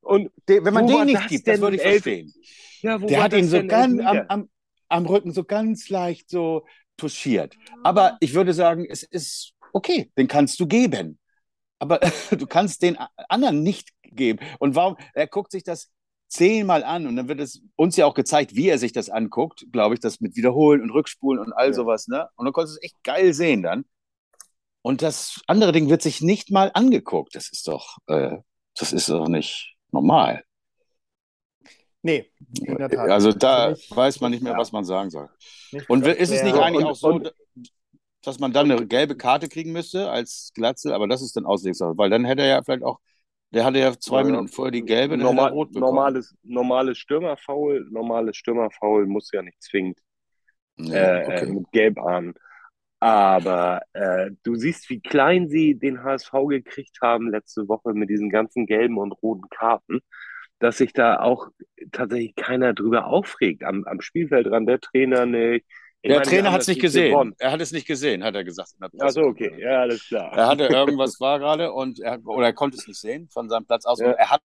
Und 0.01 0.31
de, 0.47 0.63
wenn 0.63 0.73
man 0.73 0.87
den 0.87 1.05
nicht 1.05 1.27
gibt, 1.27 1.47
das 1.47 1.59
würde 1.59 1.77
ich 1.77 1.81
verstehen. 1.81 2.33
Ja, 2.81 2.97
der 2.97 3.23
hat 3.23 3.33
ihn 3.33 3.47
so 3.47 3.65
ganz 3.65 3.99
am, 4.01 4.21
am, 4.27 4.49
am 4.89 5.05
Rücken 5.05 5.31
so 5.31 5.43
ganz 5.43 5.89
leicht 5.89 6.29
so 6.29 6.65
touchiert. 6.97 7.55
Aber 7.83 8.17
ich 8.19 8.33
würde 8.33 8.53
sagen, 8.53 8.85
es 8.89 9.03
ist 9.03 9.53
okay, 9.73 10.11
den 10.17 10.27
kannst 10.27 10.59
du 10.59 10.67
geben. 10.67 11.19
Aber 11.79 11.99
du 12.31 12.47
kannst 12.47 12.81
den 12.81 12.97
anderen 13.29 13.63
nicht 13.63 13.89
geben. 14.03 14.39
Und 14.59 14.75
warum? 14.75 14.97
Er 15.13 15.27
guckt 15.27 15.51
sich 15.51 15.63
das 15.63 15.91
zehnmal 16.29 16.83
an 16.83 17.05
und 17.05 17.15
dann 17.15 17.27
wird 17.27 17.39
es 17.39 17.61
uns 17.75 17.95
ja 17.95 18.05
auch 18.07 18.15
gezeigt, 18.15 18.55
wie 18.55 18.67
er 18.67 18.79
sich 18.79 18.91
das 18.91 19.09
anguckt, 19.09 19.67
glaube 19.71 19.93
ich, 19.93 19.99
das 19.99 20.19
mit 20.19 20.35
Wiederholen 20.35 20.81
und 20.81 20.89
Rückspulen 20.89 21.39
und 21.43 21.53
all 21.53 21.67
ja. 21.67 21.73
sowas, 21.73 22.07
ne? 22.07 22.27
Und 22.35 22.45
dann 22.45 22.53
konntest 22.53 22.77
du 22.77 22.79
es 22.79 22.83
echt 22.83 23.03
geil 23.03 23.33
sehen 23.33 23.61
dann. 23.61 23.85
Und 24.81 25.01
das 25.01 25.41
andere 25.47 25.71
Ding 25.71 25.89
wird 25.89 26.01
sich 26.01 26.21
nicht 26.21 26.51
mal 26.51 26.71
angeguckt. 26.73 27.35
Das 27.35 27.49
ist 27.51 27.67
doch, 27.67 27.97
äh, 28.07 28.37
das 28.75 28.93
ist 28.93 29.09
doch 29.09 29.27
nicht 29.27 29.75
normal. 29.91 30.43
Nee, 32.03 32.29
in 32.61 32.77
der 32.77 32.89
Tat. 32.89 33.09
Also 33.09 33.31
da 33.31 33.71
nicht, 33.71 33.95
weiß 33.95 34.21
man 34.21 34.31
nicht 34.31 34.43
mehr, 34.43 34.57
was 34.57 34.71
man 34.71 34.83
sagen 34.83 35.09
soll. 35.09 35.29
Und 35.87 36.05
ist 36.05 36.31
es 36.31 36.43
nicht 36.43 36.57
eigentlich 36.57 36.85
auch 36.85 36.95
so, 36.95 37.21
dass 38.21 38.39
man 38.39 38.53
dann 38.53 38.69
eine 38.69 38.85
gelbe 38.85 39.17
Karte 39.17 39.47
kriegen 39.47 39.71
müsste 39.71 40.09
als 40.09 40.51
Glatzel, 40.53 40.93
aber 40.93 41.07
das 41.07 41.21
ist 41.21 41.35
dann 41.35 41.45
Auslegungssache, 41.45 41.97
weil 41.97 42.09
dann 42.09 42.25
hätte 42.25 42.41
er 42.41 42.49
ja 42.49 42.63
vielleicht 42.63 42.83
auch 42.83 42.99
der 43.53 43.65
hatte 43.65 43.77
ja 43.77 43.93
zwei 43.93 44.21
ja, 44.21 44.23
Minuten 44.25 44.47
vorher 44.47 44.71
die 44.71 44.83
gelbe, 44.83 45.15
dann 45.15 45.27
normal, 45.27 45.51
rot 45.51 45.71
bekommen. 45.71 45.93
Normales, 45.93 46.35
normales 46.41 46.97
Stürmerfoul, 46.97 47.87
normales 47.91 48.35
Stürmerfoul 48.35 49.05
muss 49.05 49.31
ja 49.31 49.43
nicht 49.43 49.61
zwingend 49.61 49.99
ja, 50.77 51.19
äh, 51.19 51.25
okay. 51.25 51.51
mit 51.51 51.71
Gelb 51.71 51.99
an. 51.99 52.33
Aber 52.99 53.81
äh, 53.93 54.31
du 54.43 54.55
siehst, 54.55 54.89
wie 54.89 55.01
klein 55.01 55.49
sie 55.49 55.75
den 55.75 56.03
HSV 56.03 56.31
gekriegt 56.49 56.97
haben 57.01 57.29
letzte 57.29 57.67
Woche 57.67 57.93
mit 57.93 58.09
diesen 58.09 58.29
ganzen 58.29 58.65
gelben 58.65 58.97
und 58.97 59.11
roten 59.11 59.49
Karten, 59.49 59.99
dass 60.59 60.77
sich 60.77 60.93
da 60.93 61.19
auch 61.19 61.47
tatsächlich 61.91 62.35
keiner 62.35 62.73
drüber 62.73 63.07
aufregt. 63.07 63.63
Am, 63.63 63.83
am 63.85 64.01
Spielfeldrand 64.01 64.67
der 64.67 64.79
Trainer 64.79 65.25
nicht, 65.25 65.65
ich 66.05 66.09
der 66.09 66.19
meine, 66.19 66.29
Trainer 66.29 66.51
hat 66.51 66.61
es 66.61 66.67
nicht 66.67 66.81
gesehen. 66.81 67.11
Gewonnen. 67.11 67.33
Er 67.39 67.51
hat 67.53 67.61
es 67.61 67.71
nicht 67.71 67.87
gesehen, 67.87 68.25
hat 68.25 68.35
er 68.35 68.43
gesagt. 68.43 68.73
Achso, 68.99 69.21
okay. 69.21 69.55
Ja, 69.57 69.81
alles 69.81 70.05
klar. 70.05 70.33
Er 70.33 70.47
hatte 70.47 70.65
irgendwas 70.65 71.17
war 71.21 71.39
gerade 71.39 71.71
und 71.71 72.01
er, 72.01 72.19
oder 72.25 72.47
er 72.47 72.53
konnte 72.53 72.75
es 72.75 72.85
nicht 72.87 72.99
sehen 72.99 73.29
von 73.29 73.47
seinem 73.47 73.65
Platz 73.65 73.85
aus. 73.85 73.99
Ja. 73.99 74.07
Und 74.07 74.13
er 74.15 74.29
hat 74.29 74.41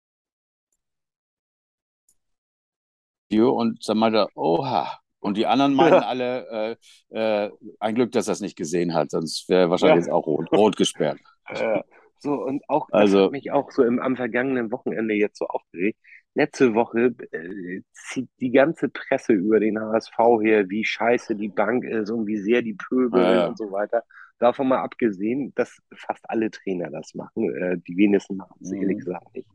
und 3.33 3.89
dann 3.89 3.99
meinte 3.99 4.19
er, 4.19 4.29
oha. 4.37 5.01
Und 5.19 5.37
die 5.37 5.47
anderen 5.47 5.75
meinen 5.75 5.95
ja. 5.95 5.99
alle, 6.07 6.79
äh, 7.11 7.45
äh, 7.47 7.51
ein 7.81 7.95
Glück, 7.97 8.13
dass 8.13 8.29
er 8.29 8.33
es 8.33 8.41
nicht 8.41 8.57
gesehen 8.57 8.95
hat, 8.95 9.11
sonst 9.11 9.49
wäre 9.49 9.63
er 9.63 9.71
wahrscheinlich 9.71 10.07
ja. 10.07 10.13
jetzt 10.13 10.13
auch 10.13 10.27
rot, 10.27 10.53
rot 10.53 10.77
gesperrt. 10.77 11.19
Ja. 11.53 11.83
So, 12.21 12.35
und 12.35 12.63
auch, 12.69 12.89
also, 12.91 13.25
hat 13.25 13.33
mich 13.33 13.53
auch 13.53 13.71
so 13.71 13.85
im, 13.85 14.01
am 14.01 14.17
vergangenen 14.17 14.71
Wochenende 14.71 15.15
jetzt 15.15 15.39
so 15.39 15.47
aufgeregt 15.47 15.99
letzte 16.39 16.75
Woche 16.75 17.15
äh, 17.33 17.81
zieht 17.93 18.31
die 18.41 18.53
ganze 18.53 18.89
Presse 18.89 19.33
über 19.33 19.59
den 19.59 19.79
HSV 19.79 20.17
her, 20.41 20.71
wie 20.71 20.85
scheiße 20.85 21.35
die 21.35 21.49
Bank 21.49 21.85
ist 21.85 22.11
und 22.11 22.29
wie 22.29 22.39
sehr 22.39 22.63
die 22.63 22.75
Pöbel 22.75 23.21
ja, 23.21 23.47
und 23.49 23.59
so 23.59 23.73
weiter. 23.73 24.05
Davon 24.39 24.69
mal 24.69 24.79
abgesehen, 24.79 25.53
dass 25.57 25.77
fast 25.93 26.25
alle 26.31 26.51
Trainer 26.53 26.91
das 26.91 27.15
machen. 27.15 27.53
Äh, 27.57 27.79
die 27.79 27.97
wenigsten 27.97 28.37
machen 28.37 28.57
es 28.63 28.71
mhm. 28.71 28.83
ehrlich 28.83 28.99
gesagt 28.99 29.35
nicht. 29.35 29.49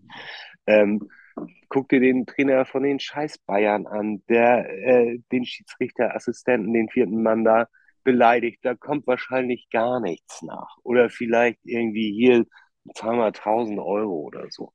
Ähm, 0.67 1.09
guck 1.69 1.87
dir 1.87 2.01
den 2.01 2.25
Trainer 2.25 2.65
von 2.65 2.83
den 2.83 2.99
Scheiß 2.99 3.37
Bayern 3.39 3.87
an, 3.87 4.21
der 4.27 4.69
äh, 4.69 5.19
den 5.31 5.45
Schiedsrichterassistenten, 5.45 6.73
den 6.73 6.89
vierten 6.89 7.23
Mann 7.23 7.45
da 7.45 7.69
beleidigt. 8.03 8.59
Da 8.63 8.75
kommt 8.75 9.07
wahrscheinlich 9.07 9.69
gar 9.69 9.99
nichts 9.99 10.41
nach. 10.41 10.77
Oder 10.83 11.09
vielleicht 11.09 11.59
irgendwie 11.63 12.11
hier 12.13 12.45
zweimal 12.95 13.27
1000 13.27 13.79
Euro 13.79 14.19
oder 14.21 14.45
so. 14.49 14.73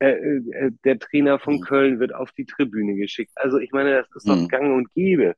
Äh, 0.00 0.10
äh, 0.10 0.70
der 0.84 0.98
Trainer 0.98 1.38
von 1.38 1.56
mhm. 1.56 1.60
Köln 1.60 2.00
wird 2.00 2.14
auf 2.14 2.30
die 2.32 2.46
Tribüne 2.46 2.94
geschickt. 2.94 3.32
Also 3.34 3.58
ich 3.58 3.72
meine, 3.72 3.96
das 3.96 4.08
ist 4.14 4.28
doch 4.28 4.36
mhm. 4.36 4.48
gang 4.48 4.76
und 4.76 4.92
gäbe, 4.94 5.34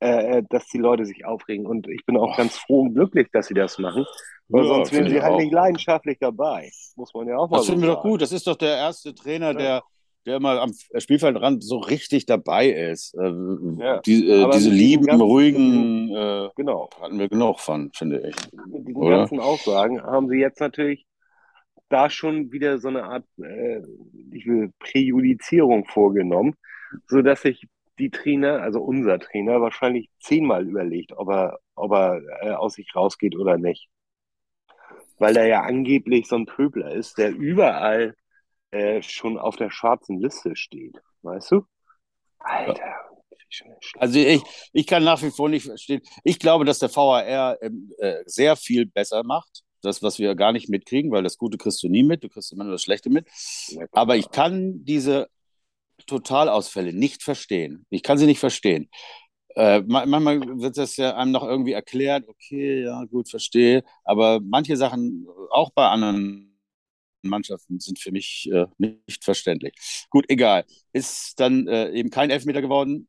äh, 0.00 0.38
äh, 0.38 0.42
dass 0.48 0.66
die 0.66 0.78
Leute 0.78 1.04
sich 1.04 1.24
aufregen. 1.24 1.66
Und 1.66 1.86
ich 1.88 2.04
bin 2.06 2.16
auch 2.16 2.36
ganz 2.36 2.56
froh 2.56 2.82
und 2.82 2.94
glücklich, 2.94 3.28
dass 3.32 3.46
sie 3.46 3.54
das 3.54 3.78
machen. 3.78 4.04
Weil 4.48 4.64
ja, 4.64 4.68
sonst 4.68 4.92
wären 4.92 5.08
sie 5.08 5.22
halt 5.22 5.36
nicht 5.36 5.52
leidenschaftlich 5.52 6.18
dabei. 6.18 6.70
Muss 6.96 7.14
man 7.14 7.28
ja 7.28 7.36
auch 7.36 7.48
mal 7.48 7.58
Das 7.58 7.66
finden 7.66 7.82
wir 7.82 7.94
doch 7.94 8.02
gut. 8.02 8.20
Das 8.20 8.32
ist 8.32 8.46
doch 8.46 8.56
der 8.56 8.76
erste 8.76 9.14
Trainer, 9.14 9.52
ja. 9.52 9.58
der 9.58 9.82
der 10.26 10.40
mal 10.40 10.58
am 10.58 10.72
Spielfeldrand 10.98 11.64
so 11.64 11.78
richtig 11.78 12.26
dabei 12.26 12.68
ist. 12.68 13.14
Äh, 13.14 13.32
ja, 13.78 14.00
die, 14.00 14.28
äh, 14.28 14.50
diese 14.50 14.70
lieben, 14.70 15.06
ganzen, 15.06 15.22
ruhigen, 15.22 16.14
äh, 16.14 16.48
genau. 16.56 16.90
hatten 17.00 17.18
wir 17.18 17.28
genug 17.28 17.60
von, 17.60 17.90
finde 17.94 18.28
ich. 18.28 18.36
Mit 18.66 18.88
diesen 18.88 19.02
Oder? 19.02 19.18
ganzen 19.18 19.40
Aussagen 19.40 20.02
haben 20.02 20.28
sie 20.28 20.38
jetzt 20.38 20.60
natürlich 20.60 21.06
da 21.88 22.08
schon 22.08 22.52
wieder 22.52 22.78
so 22.78 22.88
eine 22.88 23.04
Art 23.04 23.24
äh, 23.42 23.82
ich 24.32 24.46
will, 24.46 24.72
Präjudizierung 24.78 25.84
vorgenommen, 25.86 26.54
sodass 27.06 27.42
sich 27.42 27.66
die 27.98 28.10
Trainer, 28.10 28.62
also 28.62 28.80
unser 28.80 29.18
Trainer, 29.18 29.60
wahrscheinlich 29.60 30.08
zehnmal 30.20 30.66
überlegt, 30.66 31.12
ob 31.12 31.28
er, 31.28 31.58
ob 31.74 31.92
er 31.92 32.22
äh, 32.42 32.50
aus 32.50 32.74
sich 32.74 32.94
rausgeht 32.94 33.36
oder 33.36 33.58
nicht. 33.58 33.88
Weil 35.18 35.36
er 35.36 35.46
ja 35.46 35.62
angeblich 35.62 36.26
so 36.28 36.36
ein 36.36 36.46
Pöbler 36.46 36.92
ist, 36.92 37.18
der 37.18 37.34
überall 37.34 38.14
äh, 38.70 39.02
schon 39.02 39.38
auf 39.38 39.56
der 39.56 39.70
schwarzen 39.70 40.20
Liste 40.20 40.56
steht. 40.56 41.00
Weißt 41.22 41.50
du? 41.52 41.64
Alter. 42.38 42.94
Also 43.98 44.18
ich, 44.18 44.42
ich 44.72 44.86
kann 44.86 45.02
nach 45.02 45.20
wie 45.22 45.30
vor 45.30 45.48
nicht 45.48 45.66
verstehen. 45.66 46.02
Ich 46.22 46.38
glaube, 46.38 46.64
dass 46.64 46.78
der 46.78 46.94
VAR 46.94 47.60
äh, 47.60 48.22
sehr 48.24 48.54
viel 48.54 48.86
besser 48.86 49.24
macht 49.24 49.64
das, 49.82 50.02
was 50.02 50.18
wir 50.18 50.34
gar 50.34 50.52
nicht 50.52 50.68
mitkriegen, 50.68 51.10
weil 51.10 51.22
das 51.22 51.38
Gute 51.38 51.58
kriegst 51.58 51.82
du 51.82 51.88
nie 51.88 52.02
mit, 52.02 52.22
du 52.24 52.28
kriegst 52.28 52.52
immer 52.52 52.64
nur 52.64 52.72
das 52.74 52.82
Schlechte 52.82 53.10
mit. 53.10 53.26
Aber 53.92 54.16
ich 54.16 54.30
kann 54.30 54.84
diese 54.84 55.28
Totalausfälle 56.06 56.92
nicht 56.92 57.22
verstehen. 57.22 57.86
Ich 57.90 58.02
kann 58.02 58.18
sie 58.18 58.26
nicht 58.26 58.40
verstehen. 58.40 58.88
Äh, 59.56 59.82
manchmal 59.86 60.40
wird 60.60 60.76
das 60.76 60.96
ja 60.96 61.16
einem 61.16 61.32
noch 61.32 61.42
irgendwie 61.42 61.72
erklärt, 61.72 62.28
okay, 62.28 62.84
ja, 62.84 63.04
gut, 63.04 63.28
verstehe. 63.28 63.82
Aber 64.04 64.40
manche 64.40 64.76
Sachen, 64.76 65.26
auch 65.50 65.70
bei 65.70 65.88
anderen 65.88 66.49
Mannschaften, 67.28 67.78
sind 67.80 67.98
für 67.98 68.12
mich 68.12 68.48
äh, 68.52 68.66
nicht 68.78 69.24
verständlich. 69.24 69.74
Gut, 70.10 70.24
egal. 70.28 70.64
Ist 70.92 71.38
dann 71.38 71.66
äh, 71.68 71.90
eben 71.90 72.10
kein 72.10 72.30
Elfmeter 72.30 72.62
geworden. 72.62 73.08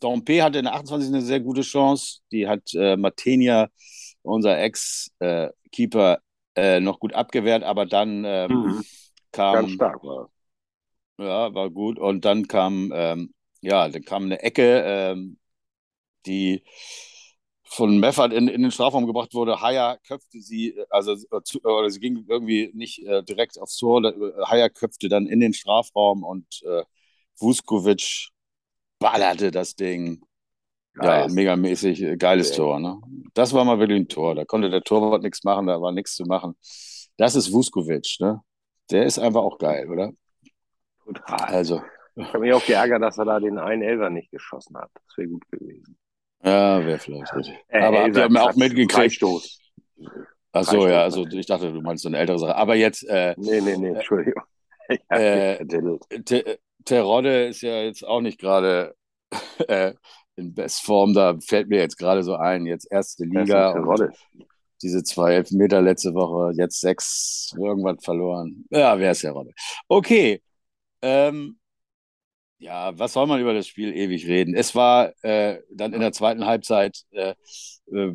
Dompe 0.00 0.42
hatte 0.42 0.58
in 0.58 0.64
der 0.64 0.74
28. 0.74 1.08
eine 1.08 1.22
sehr 1.22 1.40
gute 1.40 1.62
Chance. 1.62 2.20
Die 2.30 2.46
hat 2.46 2.74
äh, 2.74 2.96
Matenia 2.96 3.68
unser 4.22 4.58
Ex-Keeper 4.58 6.18
äh, 6.56 6.80
noch 6.80 7.00
gut 7.00 7.14
abgewehrt, 7.14 7.62
aber 7.62 7.86
dann 7.86 8.24
ähm, 8.24 8.52
mhm. 8.52 8.84
kam. 9.32 9.54
Ganz 9.54 9.72
stark. 9.72 10.02
Ja, 11.18 11.54
war 11.54 11.70
gut. 11.70 11.98
Und 11.98 12.24
dann 12.24 12.48
kam, 12.48 12.92
ähm, 12.94 13.34
ja, 13.60 13.88
dann 13.88 14.02
kam 14.02 14.24
eine 14.24 14.42
Ecke, 14.42 14.82
ähm, 14.84 15.38
die 16.26 16.64
von 17.64 17.98
Meffert 17.98 18.32
in, 18.32 18.48
in 18.48 18.62
den 18.62 18.70
Strafraum 18.70 19.06
gebracht 19.06 19.34
wurde. 19.34 19.60
Haya 19.60 19.98
köpfte 20.06 20.40
sie, 20.40 20.78
also 20.90 21.12
äh, 21.12 21.42
zu, 21.42 21.62
oder 21.62 21.90
sie 21.90 22.00
ging 22.00 22.24
irgendwie 22.28 22.70
nicht 22.74 23.04
äh, 23.06 23.22
direkt 23.22 23.60
aufs 23.60 23.76
Tor. 23.76 24.02
Haya 24.46 24.68
köpfte 24.68 25.08
dann 25.08 25.26
in 25.26 25.40
den 25.40 25.54
Strafraum 25.54 26.24
und 26.24 26.62
äh, 26.64 26.84
Vuskovic 27.38 28.28
ballerte 28.98 29.50
das 29.50 29.74
Ding 29.74 30.24
ja, 31.02 31.26
megamäßig 31.28 32.02
äh, 32.02 32.16
geiles 32.16 32.50
ja. 32.50 32.56
Tor. 32.56 32.80
Ne? 32.80 33.00
Das 33.34 33.52
war 33.52 33.64
mal 33.64 33.78
wirklich 33.78 34.00
ein 34.00 34.08
Tor. 34.08 34.34
Da 34.34 34.44
konnte 34.44 34.70
der 34.70 34.82
Torwart 34.82 35.22
nichts 35.22 35.42
machen, 35.44 35.66
da 35.66 35.80
war 35.80 35.92
nichts 35.92 36.14
zu 36.14 36.24
machen. 36.24 36.54
Das 37.16 37.34
ist 37.34 37.52
Vuskovic, 37.52 38.16
ne? 38.20 38.40
Der 38.90 39.04
ist 39.06 39.18
einfach 39.18 39.40
auch 39.40 39.58
geil, 39.58 39.88
oder? 39.88 40.12
Total. 41.04 41.48
Also. 41.48 41.82
Ich 42.16 42.26
habe 42.28 42.40
mich 42.40 42.52
auch 42.52 42.64
geärgert, 42.64 43.02
dass 43.02 43.18
er 43.18 43.24
da 43.24 43.40
den 43.40 43.58
einen 43.58 43.82
Elfer 43.82 44.10
nicht 44.10 44.30
geschossen 44.30 44.76
hat. 44.76 44.90
Das 44.94 45.16
wäre 45.16 45.28
gut 45.28 45.48
gewesen. 45.50 45.96
Ja, 46.44 46.84
wäre 46.84 46.98
vielleicht. 46.98 47.32
Äh, 47.68 47.80
Aber 47.80 48.02
habt 48.02 48.16
ihr 48.16 48.42
auch 48.42 48.54
mitgekriegt? 48.54 49.14
Stoß. 49.14 49.58
Ach 50.52 50.62
so, 50.62 50.86
ja, 50.86 51.02
also 51.02 51.26
ich 51.26 51.46
dachte, 51.46 51.72
du 51.72 51.80
meinst 51.80 52.02
so 52.02 52.08
eine 52.08 52.18
ältere 52.18 52.38
Sache. 52.38 52.54
Aber 52.54 52.76
jetzt. 52.76 53.02
Äh, 53.08 53.34
nee, 53.38 53.60
nee, 53.60 53.76
nee, 53.76 53.88
Entschuldigung. 53.88 54.42
Äh, 55.08 55.64
Terodde 56.84 57.46
ist 57.46 57.62
ja 57.62 57.84
jetzt 57.84 58.06
auch 58.06 58.20
nicht 58.20 58.38
gerade 58.38 58.94
äh, 59.66 59.94
in 60.36 60.52
Bestform. 60.52 61.14
Da 61.14 61.38
fällt 61.40 61.70
mir 61.70 61.78
jetzt 61.78 61.96
gerade 61.96 62.22
so 62.22 62.34
ein, 62.34 62.66
jetzt 62.66 62.92
erste 62.92 63.24
Liga. 63.24 63.70
Und 63.70 64.10
diese 64.82 65.02
zwei 65.02 65.36
Elfmeter 65.36 65.80
letzte 65.80 66.12
Woche, 66.12 66.52
jetzt 66.56 66.82
sechs, 66.82 67.54
irgendwann 67.58 67.98
verloren. 67.98 68.66
Ja, 68.68 68.98
wer 68.98 69.12
ist 69.12 69.22
ja 69.22 69.32
Rolle? 69.32 69.52
Okay. 69.88 70.42
Ähm, 71.00 71.58
ja, 72.64 72.98
was 72.98 73.12
soll 73.12 73.26
man 73.26 73.40
über 73.40 73.52
das 73.52 73.68
Spiel 73.68 73.94
ewig 73.94 74.26
reden? 74.26 74.54
Es 74.54 74.74
war 74.74 75.12
äh, 75.22 75.60
dann 75.70 75.92
in 75.92 76.00
der 76.00 76.12
zweiten 76.12 76.46
Halbzeit 76.46 77.04
äh, 77.10 77.34
äh, 77.92 78.14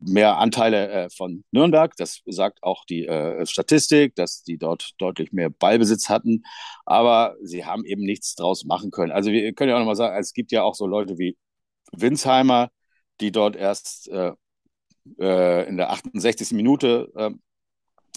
mehr 0.00 0.36
Anteile 0.36 0.88
äh, 0.90 1.10
von 1.10 1.42
Nürnberg. 1.50 1.96
Das 1.96 2.20
sagt 2.26 2.62
auch 2.62 2.84
die 2.84 3.06
äh, 3.06 3.46
Statistik, 3.46 4.14
dass 4.16 4.42
die 4.42 4.58
dort 4.58 4.92
deutlich 4.98 5.32
mehr 5.32 5.48
Ballbesitz 5.48 6.10
hatten. 6.10 6.42
Aber 6.84 7.36
sie 7.42 7.64
haben 7.64 7.86
eben 7.86 8.02
nichts 8.02 8.34
draus 8.34 8.64
machen 8.64 8.90
können. 8.90 9.12
Also 9.12 9.30
wir 9.30 9.54
können 9.54 9.70
ja 9.70 9.76
auch 9.76 9.80
nochmal 9.80 9.96
sagen, 9.96 10.16
es 10.18 10.34
gibt 10.34 10.52
ja 10.52 10.62
auch 10.62 10.74
so 10.74 10.86
Leute 10.86 11.16
wie 11.18 11.38
Winsheimer, 11.92 12.70
die 13.20 13.32
dort 13.32 13.56
erst 13.56 14.08
äh, 14.08 14.32
in 15.16 15.78
der 15.78 15.90
68. 15.90 16.52
Minute, 16.52 17.10
äh, 17.16 17.30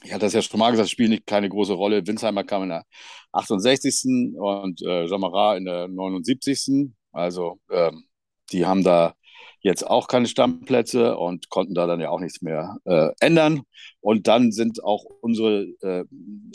ich 0.03 0.11
hatte 0.13 0.25
das 0.25 0.33
ja 0.33 0.41
schon 0.41 0.59
mal 0.59 0.71
gesagt, 0.71 0.89
spielen 0.89 1.11
nicht 1.11 1.25
keine 1.25 1.49
große 1.49 1.73
Rolle. 1.73 2.05
Winsheimer 2.05 2.43
kam 2.43 2.63
in 2.63 2.69
der 2.69 2.85
68. 3.31 4.35
und 4.37 4.81
äh, 4.81 5.05
Jamara 5.05 5.57
in 5.57 5.65
der 5.65 5.87
79. 5.87 6.91
Also 7.11 7.59
ähm, 7.71 8.05
die 8.51 8.65
haben 8.65 8.83
da 8.83 9.15
jetzt 9.61 9.83
auch 9.87 10.07
keine 10.07 10.27
Stammplätze 10.27 11.17
und 11.17 11.49
konnten 11.49 11.73
da 11.73 11.87
dann 11.87 11.99
ja 11.99 12.09
auch 12.09 12.19
nichts 12.19 12.41
mehr 12.41 12.77
äh, 12.85 13.09
ändern. 13.19 13.63
Und 13.99 14.27
dann 14.27 14.51
sind 14.51 14.83
auch 14.83 15.03
unsere 15.21 15.63
äh, 15.81 16.03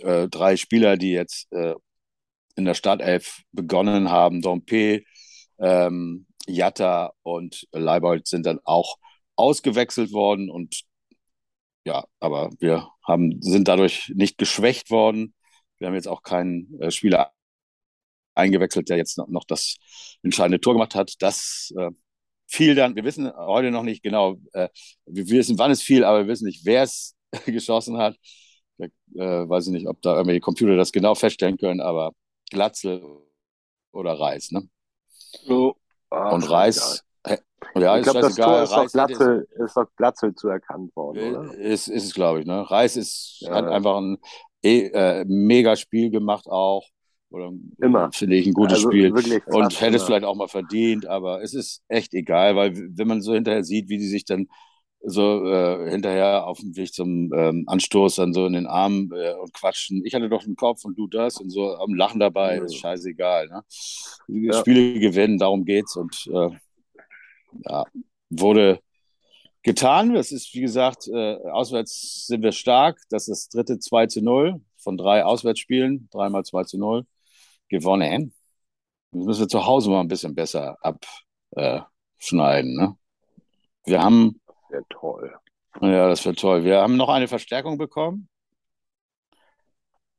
äh, 0.03 0.29
drei 0.29 0.57
Spieler, 0.57 0.97
die 0.97 1.11
jetzt 1.11 1.53
äh, 1.53 1.75
in 2.57 2.65
der 2.65 2.75
Startelf 2.75 3.43
begonnen 3.53 4.11
haben, 4.11 4.43
Dompe, 4.43 5.03
ähm, 5.59 6.27
Jatta 6.47 7.13
und 7.23 7.67
Leibold 7.73 8.29
sind 8.29 8.47
dann 8.47 8.61
auch 8.65 8.97
ausgewechselt 9.37 10.13
worden 10.13 10.51
und 10.51 10.83
ja, 11.85 12.05
aber 12.21 12.51
wir 12.61 12.89
haben, 13.07 13.41
sind 13.43 13.69
dadurch 13.69 14.11
nicht 14.15 14.39
geschwächt 14.39 14.91
worden. 14.91 15.35
Wir 15.79 15.89
haben 15.89 15.95
jetzt 15.95 16.09
auch 16.09 16.23
keinen 16.23 16.81
äh, 16.81 16.91
Spieler 16.91 17.33
eingewechselt, 18.35 18.89
der 18.89 18.97
jetzt 18.97 19.19
noch, 19.19 19.29
noch 19.29 19.45
das 19.45 19.77
entscheidende 20.23 20.61
Tor 20.61 20.75
gemacht 20.75 20.95
hat. 20.95 21.15
Das 21.21 21.73
äh, 21.77 21.91
fiel 22.47 22.75
dann, 22.75 22.97
wir 22.97 23.05
wissen 23.05 23.33
heute 23.37 23.71
noch 23.71 23.83
nicht 23.83 24.03
genau, 24.03 24.37
äh, 24.53 24.69
wir 25.07 25.29
wissen, 25.29 25.59
wann 25.59 25.71
es 25.71 25.83
fiel, 25.83 26.05
aber 26.05 26.21
wir 26.21 26.29
wissen 26.29 26.47
nicht, 26.47 26.65
wer 26.65 26.83
es 26.85 27.17
geschossen 27.47 27.99
hat. 27.99 28.17
Ich 28.79 28.91
äh, 29.17 29.49
weiß 29.49 29.67
ich 29.67 29.73
nicht, 29.73 29.89
ob 29.89 30.01
da 30.03 30.15
irgendwelche 30.15 30.41
Computer 30.41 30.77
das 30.77 30.93
genau 30.93 31.15
feststellen 31.15 31.59
können, 31.59 31.81
aber 31.81 32.13
Glatzel 32.51 33.03
oder 33.93 34.19
Reis, 34.19 34.51
ne? 34.53 34.69
So. 35.47 35.77
Ah, 36.11 36.31
Und 36.35 36.45
Reis, 36.51 37.05
ja, 37.77 37.97
ich 37.99 38.03
glaube, 38.05 38.21
das 38.21 38.35
Tor 38.35 38.63
ist 38.63 38.73
auf, 38.73 38.93
Glatzel, 38.93 39.49
ist, 39.51 39.61
ist 39.61 39.77
auf 39.77 39.89
Glatzel 39.97 40.35
zu 40.35 40.49
erkannt 40.49 40.95
worden, 40.97 41.37
oder? 41.37 41.55
Ist, 41.55 41.89
ist 41.89 42.05
es, 42.05 42.15
glaube 42.15 42.41
ich. 42.41 42.47
Ne? 42.47 42.71
Reis 42.71 42.97
ist, 42.97 43.39
ja, 43.41 43.55
hat 43.55 43.67
einfach 43.67 43.99
ein 43.99 44.19
eh, 44.63 44.87
äh, 44.89 45.25
mega 45.27 45.77
Spiel 45.77 46.11
gemacht 46.11 46.47
auch. 46.47 46.85
Oder 47.31 47.53
immer. 47.81 48.11
Finde 48.13 48.37
ich 48.37 48.47
ein 48.47 48.55
gutes 48.55 48.79
also 48.79 48.91
Spiel. 48.91 49.13
Und 49.47 49.81
hätte 49.81 49.97
es 49.97 50.03
vielleicht 50.03 50.25
auch 50.25 50.35
mal 50.35 50.49
verdient, 50.49 51.07
aber 51.07 51.43
es 51.43 51.55
ist 51.55 51.83
echt 51.87 52.13
egal, 52.13 52.57
weil 52.57 52.75
wenn 52.75 53.07
man 53.07 53.23
so 53.23 53.35
hinterher 53.35 53.63
sieht, 53.63 53.89
wie 53.89 53.99
die 53.99 54.09
sich 54.09 54.25
dann 54.25 54.49
so 55.03 55.47
äh, 55.47 55.91
hinterher 55.91 56.47
auf 56.47 56.59
dem 56.59 56.77
Weg 56.77 56.93
zum 56.93 57.33
ähm, 57.35 57.65
Anstoß 57.67 58.17
dann 58.17 58.35
so 58.35 58.47
in 58.47 58.53
den 58.53 58.67
Armen 58.67 59.11
äh, 59.13 59.33
und 59.35 59.53
quatschen. 59.55 60.05
Ich 60.05 60.15
hatte 60.15 60.29
doch 60.29 60.45
einen 60.45 60.57
Kopf 60.57 60.85
und 60.85 60.99
du 60.99 61.07
das 61.07 61.39
und 61.39 61.51
so 61.51 61.77
am 61.77 61.95
Lachen 61.95 62.21
dabei, 62.21 62.59
mhm. 62.59 62.67
ist 62.67 62.77
scheißegal. 62.77 63.49
Ne? 63.49 63.63
Ja. 64.29 64.61
Spiele 64.61 64.99
gewinnen, 65.01 65.39
darum 65.39 65.65
geht's 65.65 65.97
und 65.97 66.29
äh, 66.33 66.51
ja, 67.65 67.85
wurde 68.31 68.81
getan. 69.63 70.15
Das 70.15 70.33
ist, 70.33 70.55
wie 70.55 70.61
gesagt, 70.61 71.09
äh, 71.09 71.37
auswärts 71.51 72.27
sind 72.27 72.43
wir 72.43 72.53
stark. 72.53 73.01
Das 73.11 73.29
ist 73.29 73.47
das 73.47 73.49
dritte 73.49 73.79
2 73.79 74.07
zu 74.07 74.23
0 74.23 74.61
von 74.79 74.97
drei 74.97 75.25
Auswärtsspielen, 75.25 76.09
dreimal 76.11 76.45
2 76.45 76.65
zu 76.65 76.79
0 76.79 77.07
gewonnen. 77.69 78.35
Das 79.13 79.25
müssen 79.25 79.41
wir 79.41 79.49
zu 79.49 79.67
Hause 79.67 79.91
mal 79.91 80.01
ein 80.01 80.09
bisschen 80.09 80.35
besser 80.35 80.77
abschneiden. 81.53 82.77
Ne? 82.77 82.97
Wir 83.85 84.03
haben. 84.03 84.41
Das 84.47 84.57
wäre 84.71 84.85
toll. 84.89 85.35
Ja, 85.81 86.09
das 86.09 86.25
wäre 86.25 86.35
toll. 86.35 86.65
Wir 86.65 86.81
haben 86.81 86.97
noch 86.97 87.09
eine 87.09 87.29
Verstärkung 87.29 87.79
bekommen. 87.79 88.29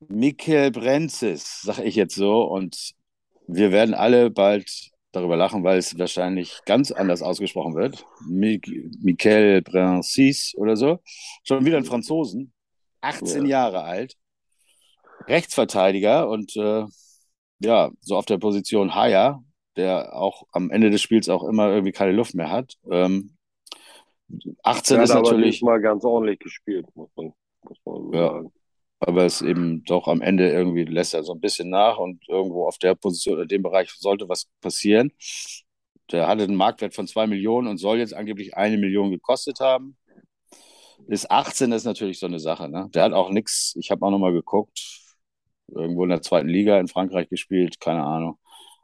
Mikel 0.07 0.71
Brenzis, 0.71 1.61
sage 1.61 1.83
ich 1.83 1.95
jetzt 1.95 2.15
so, 2.15 2.43
und 2.43 2.93
wir 3.47 3.71
werden 3.71 3.93
alle 3.93 4.31
bald 4.31 4.91
darüber 5.11 5.35
lachen, 5.35 5.63
weil 5.63 5.77
es 5.77 5.97
wahrscheinlich 5.97 6.59
ganz 6.65 6.91
anders 6.91 7.21
ausgesprochen 7.21 7.75
wird. 7.75 8.05
Michael 8.27 9.61
Brencis 9.61 10.53
oder 10.55 10.75
so. 10.75 10.99
Schon 11.43 11.65
wieder 11.65 11.77
ein 11.77 11.85
Franzosen, 11.85 12.53
18 13.01 13.43
ja. 13.43 13.49
Jahre 13.49 13.83
alt, 13.83 14.15
Rechtsverteidiger 15.27 16.29
und 16.29 16.55
äh, 16.55 16.85
ja, 17.59 17.91
so 18.01 18.15
auf 18.15 18.25
der 18.25 18.37
Position 18.37 18.95
Haya, 18.95 19.43
der 19.75 20.15
auch 20.15 20.43
am 20.51 20.71
Ende 20.71 20.89
des 20.89 21.01
Spiels 21.01 21.29
auch 21.29 21.43
immer 21.43 21.69
irgendwie 21.69 21.91
keine 21.91 22.11
Luft 22.11 22.33
mehr 22.33 22.49
hat. 22.49 22.75
Ähm, 22.89 23.35
18 24.63 24.97
ja, 24.97 25.03
ist 25.03 25.13
natürlich. 25.13 25.61
mal 25.61 25.81
ganz 25.81 26.03
ordentlich 26.05 26.39
gespielt, 26.39 26.87
muss 26.95 27.09
man, 27.15 27.33
muss 27.63 27.77
man 27.85 28.13
ja. 28.13 28.27
sagen 28.29 28.51
aber 29.01 29.25
es 29.25 29.41
eben 29.41 29.83
doch 29.85 30.07
am 30.07 30.21
Ende 30.21 30.49
irgendwie 30.51 30.83
lässt 30.85 31.13
er 31.13 31.23
so 31.23 31.33
ein 31.33 31.41
bisschen 31.41 31.69
nach 31.69 31.97
und 31.97 32.27
irgendwo 32.29 32.67
auf 32.67 32.77
der 32.77 32.95
Position, 32.95 33.41
in 33.41 33.47
dem 33.47 33.63
Bereich 33.63 33.91
sollte 33.91 34.29
was 34.29 34.47
passieren. 34.61 35.11
Der 36.11 36.27
hatte 36.27 36.43
einen 36.43 36.55
Marktwert 36.55 36.93
von 36.93 37.07
zwei 37.07 37.25
Millionen 37.25 37.67
und 37.67 37.77
soll 37.77 37.97
jetzt 37.97 38.13
angeblich 38.13 38.55
eine 38.55 38.77
Million 38.77 39.11
gekostet 39.11 39.59
haben. 39.59 39.97
Ist 41.07 41.31
18 41.31 41.71
ist 41.71 41.85
natürlich 41.85 42.19
so 42.19 42.27
eine 42.27 42.39
Sache. 42.39 42.69
Ne? 42.69 42.89
Der 42.93 43.03
hat 43.03 43.13
auch 43.13 43.31
nichts, 43.31 43.75
ich 43.75 43.89
habe 43.89 44.05
auch 44.05 44.11
nochmal 44.11 44.33
geguckt, 44.33 44.79
irgendwo 45.67 46.03
in 46.03 46.09
der 46.09 46.21
zweiten 46.21 46.49
Liga 46.49 46.79
in 46.79 46.87
Frankreich 46.87 47.27
gespielt, 47.29 47.79
keine 47.79 48.03
Ahnung, 48.03 48.37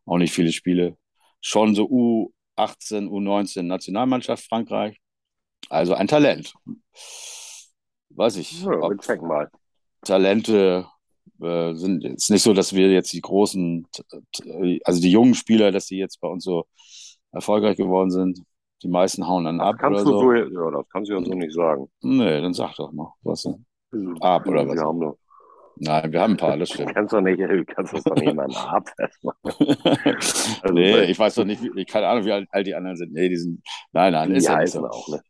auch 0.05 0.17
nicht 0.17 0.33
viele 0.33 0.51
Spiele. 0.51 0.97
Schon 1.41 1.75
so 1.75 1.83
U18, 1.85 3.07
U19 3.07 3.63
Nationalmannschaft 3.63 4.45
Frankreich. 4.45 4.99
Also 5.69 5.93
ein 5.93 6.07
Talent. 6.07 6.53
Weiß 8.09 8.37
ich. 8.37 8.63
Ja, 8.63 8.71
wir 8.71 8.97
checken 8.97 9.27
mal. 9.27 9.51
Talente 10.07 10.85
äh, 11.41 11.73
sind 11.75 12.03
es 12.03 12.29
nicht 12.29 12.43
so, 12.43 12.53
dass 12.53 12.73
wir 12.73 12.91
jetzt 12.91 13.13
die 13.13 13.21
großen, 13.21 13.87
also 14.83 15.01
die 15.01 15.11
jungen 15.11 15.35
Spieler, 15.35 15.71
dass 15.71 15.87
die 15.87 15.97
jetzt 15.97 16.19
bei 16.19 16.27
uns 16.27 16.43
so 16.43 16.65
erfolgreich 17.31 17.77
geworden 17.77 18.09
sind. 18.09 18.41
Die 18.83 18.87
meisten 18.87 19.27
hauen 19.27 19.45
dann 19.45 19.57
das 19.57 19.67
ab 19.67 19.75
kannst 19.79 20.05
oder 20.05 20.11
du 20.11 20.19
so. 20.19 20.33
Ja, 20.33 20.71
das 20.71 20.89
kannst 20.89 21.09
du 21.09 21.15
ja 21.15 21.23
so 21.23 21.31
nicht 21.31 21.53
sagen. 21.53 21.87
Nee, 22.01 22.41
dann 22.41 22.53
sag 22.53 22.75
doch 22.75 22.91
mal, 22.91 23.11
was 23.21 23.43
denn? 23.43 23.65
Ab 24.19 24.47
oder 24.47 24.67
was? 24.67 24.75
Wir 24.75 24.83
haben 24.83 24.99
doch. 24.99 25.17
Nein, 25.79 26.11
wir 26.11 26.21
haben 26.21 26.33
ein 26.33 26.37
paar, 26.37 26.57
das 26.57 26.69
stimmt. 26.69 26.89
Du 26.89 26.93
kannst 26.93 27.13
doch 27.13 27.21
nicht, 27.21 27.39
du 27.39 27.65
kannst 27.65 27.93
doch 27.93 28.15
nicht 28.15 28.33
mal 28.35 28.47
ab 28.51 28.89
also, 29.43 30.73
nee, 30.73 31.03
ich 31.03 31.17
weiß 31.17 31.35
doch 31.35 31.45
nicht, 31.45 31.61
wie, 31.61 31.85
keine 31.85 32.07
Ahnung, 32.07 32.25
wie 32.25 32.31
alt, 32.31 32.47
alt, 32.51 32.67
die 32.67 32.75
anderen 32.75 32.97
sind. 32.97 33.13
Nee, 33.13 33.29
die 33.29 33.37
sind, 33.37 33.61
nein, 33.91 34.13
nein, 34.13 34.29
die 34.29 34.37
ist 34.37 34.49
heißen 34.49 34.81
ja 34.81 34.89
auch, 34.89 35.07
ne? 35.07 35.21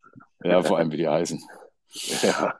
Ja, 0.43 0.61
vor 0.61 0.77
allem, 0.77 0.91
wie 0.91 0.97
die 0.97 1.07
heißen. 1.07 1.41
Ja. 2.21 2.53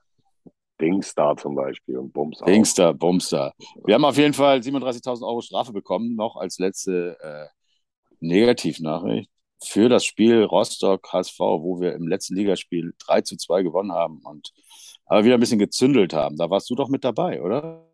Dingstar 0.80 1.38
zum 1.38 1.56
Beispiel 1.56 1.98
und 1.98 2.14
Bumstar. 2.14 2.48
Dingstar, 2.48 2.94
Bumstar. 2.94 3.54
Wir 3.86 3.96
haben 3.96 4.06
auf 4.06 4.18
jeden 4.18 4.34
Fall 4.34 4.60
37.000 4.60 5.26
Euro 5.28 5.42
Strafe 5.42 5.74
bekommen, 5.74 6.16
noch 6.16 6.36
als 6.36 6.60
letzte 6.60 7.18
äh, 7.22 7.48
Negativnachricht 8.20 9.30
für 9.64 9.90
das 9.90 10.06
Spiel 10.06 10.44
Rostock 10.44 11.12
HSV, 11.12 11.40
wo 11.40 11.80
wir 11.82 11.94
im 11.94 12.08
letzten 12.08 12.36
Ligaspiel 12.36 12.94
3 13.00 13.22
zu 13.22 13.38
2 13.38 13.64
gewonnen 13.64 13.92
haben 13.92 14.22
und 14.24 14.54
aber 15.06 15.24
wieder 15.24 15.36
ein 15.36 15.40
bisschen 15.40 15.60
gezündelt 15.60 16.14
haben. 16.14 16.38
Da 16.38 16.50
warst 16.50 16.70
du 16.70 16.76
doch 16.76 16.90
mit 16.90 17.04
dabei, 17.04 17.42
oder? 17.42 17.87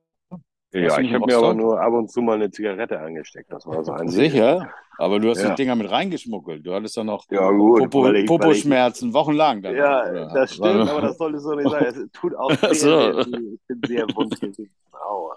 Ja, 0.73 0.99
ich 0.99 1.13
habe 1.13 1.25
mir 1.25 1.37
aber 1.37 1.53
nur 1.53 1.79
ab 1.79 1.93
und 1.93 2.11
zu 2.11 2.21
mal 2.21 2.33
eine 2.33 2.49
Zigarette 2.49 2.99
angesteckt. 2.99 3.51
Das 3.51 3.65
war 3.67 3.83
so 3.83 3.91
ein 3.91 4.07
Sicher? 4.07 4.69
Aber 4.97 5.19
du 5.19 5.29
hast 5.29 5.43
ja. 5.43 5.49
die 5.49 5.55
Dinger 5.55 5.75
mit 5.75 5.89
reingeschmuggelt. 5.89 6.65
Du 6.65 6.73
hattest 6.73 6.97
doch 6.97 7.03
noch 7.03 7.25
ja, 7.29 7.49
gut, 7.51 7.89
Popo, 7.91 8.11
ich, 8.11 8.25
Popo-Schmerzen 8.25 9.09
ich, 9.09 9.13
wochenlang. 9.13 9.61
Dann, 9.61 9.75
ja, 9.75 10.09
oder? 10.09 10.31
das 10.33 10.55
stimmt, 10.55 10.89
aber 10.89 11.01
das 11.01 11.17
solltest 11.17 11.45
du 11.45 11.55
nicht 11.55 11.69
sagen. 11.69 11.85
Es 11.85 12.11
tut 12.13 12.35
auch 12.35 12.51
sehr, 12.71 12.73
so. 12.73 13.19
ich 13.19 13.59
bin 13.67 13.81
sehr 13.85 14.07
wund 14.15 14.35
Aua. 14.93 15.35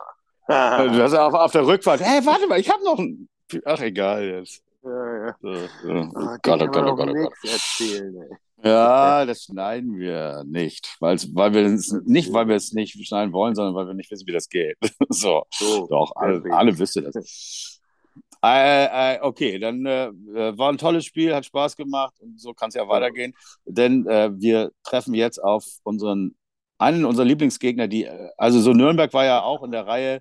du 0.49 1.03
hast 1.03 1.14
auf, 1.14 1.35
auf 1.35 1.53
der 1.53 1.66
Rückfahrt, 1.66 2.01
hey, 2.01 2.25
warte 2.25 2.46
mal, 2.46 2.59
ich 2.59 2.70
habe 2.70 2.83
noch 2.83 2.99
ein... 2.99 3.29
Ach, 3.64 3.81
egal 3.81 4.25
jetzt. 4.25 4.62
Ja, 4.83 5.27
ja. 5.27 5.37
So, 5.42 5.55
so. 5.55 5.92
Oh, 5.92 6.37
Gott, 6.42 6.62
oh 6.62 6.66
Gott, 6.66 6.87
oh 6.87 6.96
Gott, 6.96 7.09
oh 7.11 7.14
Gott. 7.14 7.33
Erzählen, 7.42 8.16
ey. 8.22 8.37
Ja, 8.62 9.25
das 9.27 9.45
schneiden 9.45 9.99
wir 9.99 10.45
nicht, 10.47 10.97
weil, 11.01 11.16
weil 11.35 11.53
wir 11.53 11.62
es 11.66 11.92
nicht, 12.05 12.33
weil 12.33 12.49
wir 12.49 12.57
es 12.57 12.73
nicht 12.73 12.95
schneiden 13.07 13.33
wollen, 13.33 13.55
sondern 13.55 13.75
weil 13.75 13.87
wir 13.87 13.95
nicht 13.95 14.11
wissen, 14.11 14.27
wie 14.27 14.33
das 14.33 14.49
geht. 14.49 14.77
so, 15.09 15.45
so 15.51 15.87
doch, 15.88 16.12
alle, 16.16 16.42
alle 16.53 16.79
wissen 16.79 17.05
das. 17.12 17.81
Äh, 18.42 19.16
äh, 19.16 19.21
okay, 19.23 19.59
dann 19.59 19.87
äh, 19.87 20.07
äh, 20.07 20.57
war 20.59 20.71
ein 20.71 20.79
tolles 20.79 21.05
Spiel, 21.05 21.35
hat 21.35 21.47
Spaß 21.47 21.77
gemacht 21.77 22.14
und 22.21 22.40
so 22.40 22.53
kann 22.53 22.69
es 22.69 22.75
ja 22.75 22.87
weitergehen. 22.88 23.35
Denn 23.64 24.07
äh, 24.07 24.31
wir 24.38 24.71
treffen 24.85 25.14
jetzt 25.14 25.42
auf 25.42 25.64
unseren 25.83 26.37
einen 26.79 27.05
unserer 27.05 27.25
Lieblingsgegner, 27.25 27.88
die, 27.88 28.05
äh, 28.05 28.31
also 28.37 28.61
so 28.61 28.73
Nürnberg 28.73 29.12
war 29.14 29.25
ja 29.25 29.42
auch 29.42 29.62
in 29.62 29.73
der 29.73 29.87
Reihe 29.87 30.21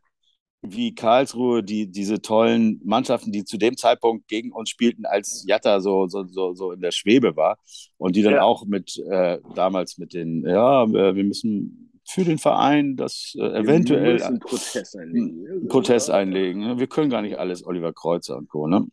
wie 0.70 0.96
Karlsruhe, 0.96 1.64
die, 1.64 1.88
diese 1.88 2.22
tollen 2.22 2.82
Mannschaften, 2.84 3.32
die 3.32 3.46
zu 3.46 3.58
dem 3.58 3.78
Zeitpunkt 3.78 4.28
gegen 4.28 4.52
uns 4.52 4.70
spielten, 4.70 5.06
als 5.06 5.46
Jatta 5.48 5.80
so, 5.80 6.08
so, 6.08 6.26
so, 6.28 6.54
so 6.54 6.72
in 6.72 6.82
der 6.82 6.92
Schwebe 6.92 7.36
war 7.36 7.58
und 7.98 8.16
die 8.16 8.22
dann 8.22 8.34
ja. 8.34 8.42
auch 8.44 8.66
mit 8.66 8.98
äh, 9.10 9.40
damals 9.56 9.98
mit 9.98 10.14
den, 10.14 10.44
ja, 10.48 10.84
äh, 10.84 11.16
wir 11.16 11.24
müssen 11.24 11.92
für 12.08 12.24
den 12.24 12.38
Verein 12.38 12.96
das 12.96 13.36
äh, 13.38 13.44
eventuell 13.44 14.22
einen 14.22 14.40
Protest 14.40 14.96
einlegen. 14.96 15.68
Protest 15.68 16.10
einlegen. 16.12 16.62
Ne? 16.62 16.80
Wir 16.80 16.88
können 16.88 17.10
gar 17.10 17.22
nicht 17.22 17.38
alles 17.38 17.66
Oliver 17.66 17.94
Kreuzer 17.94 18.38
und 18.38 18.48
Co. 18.48 18.68
Ne? 18.68 18.86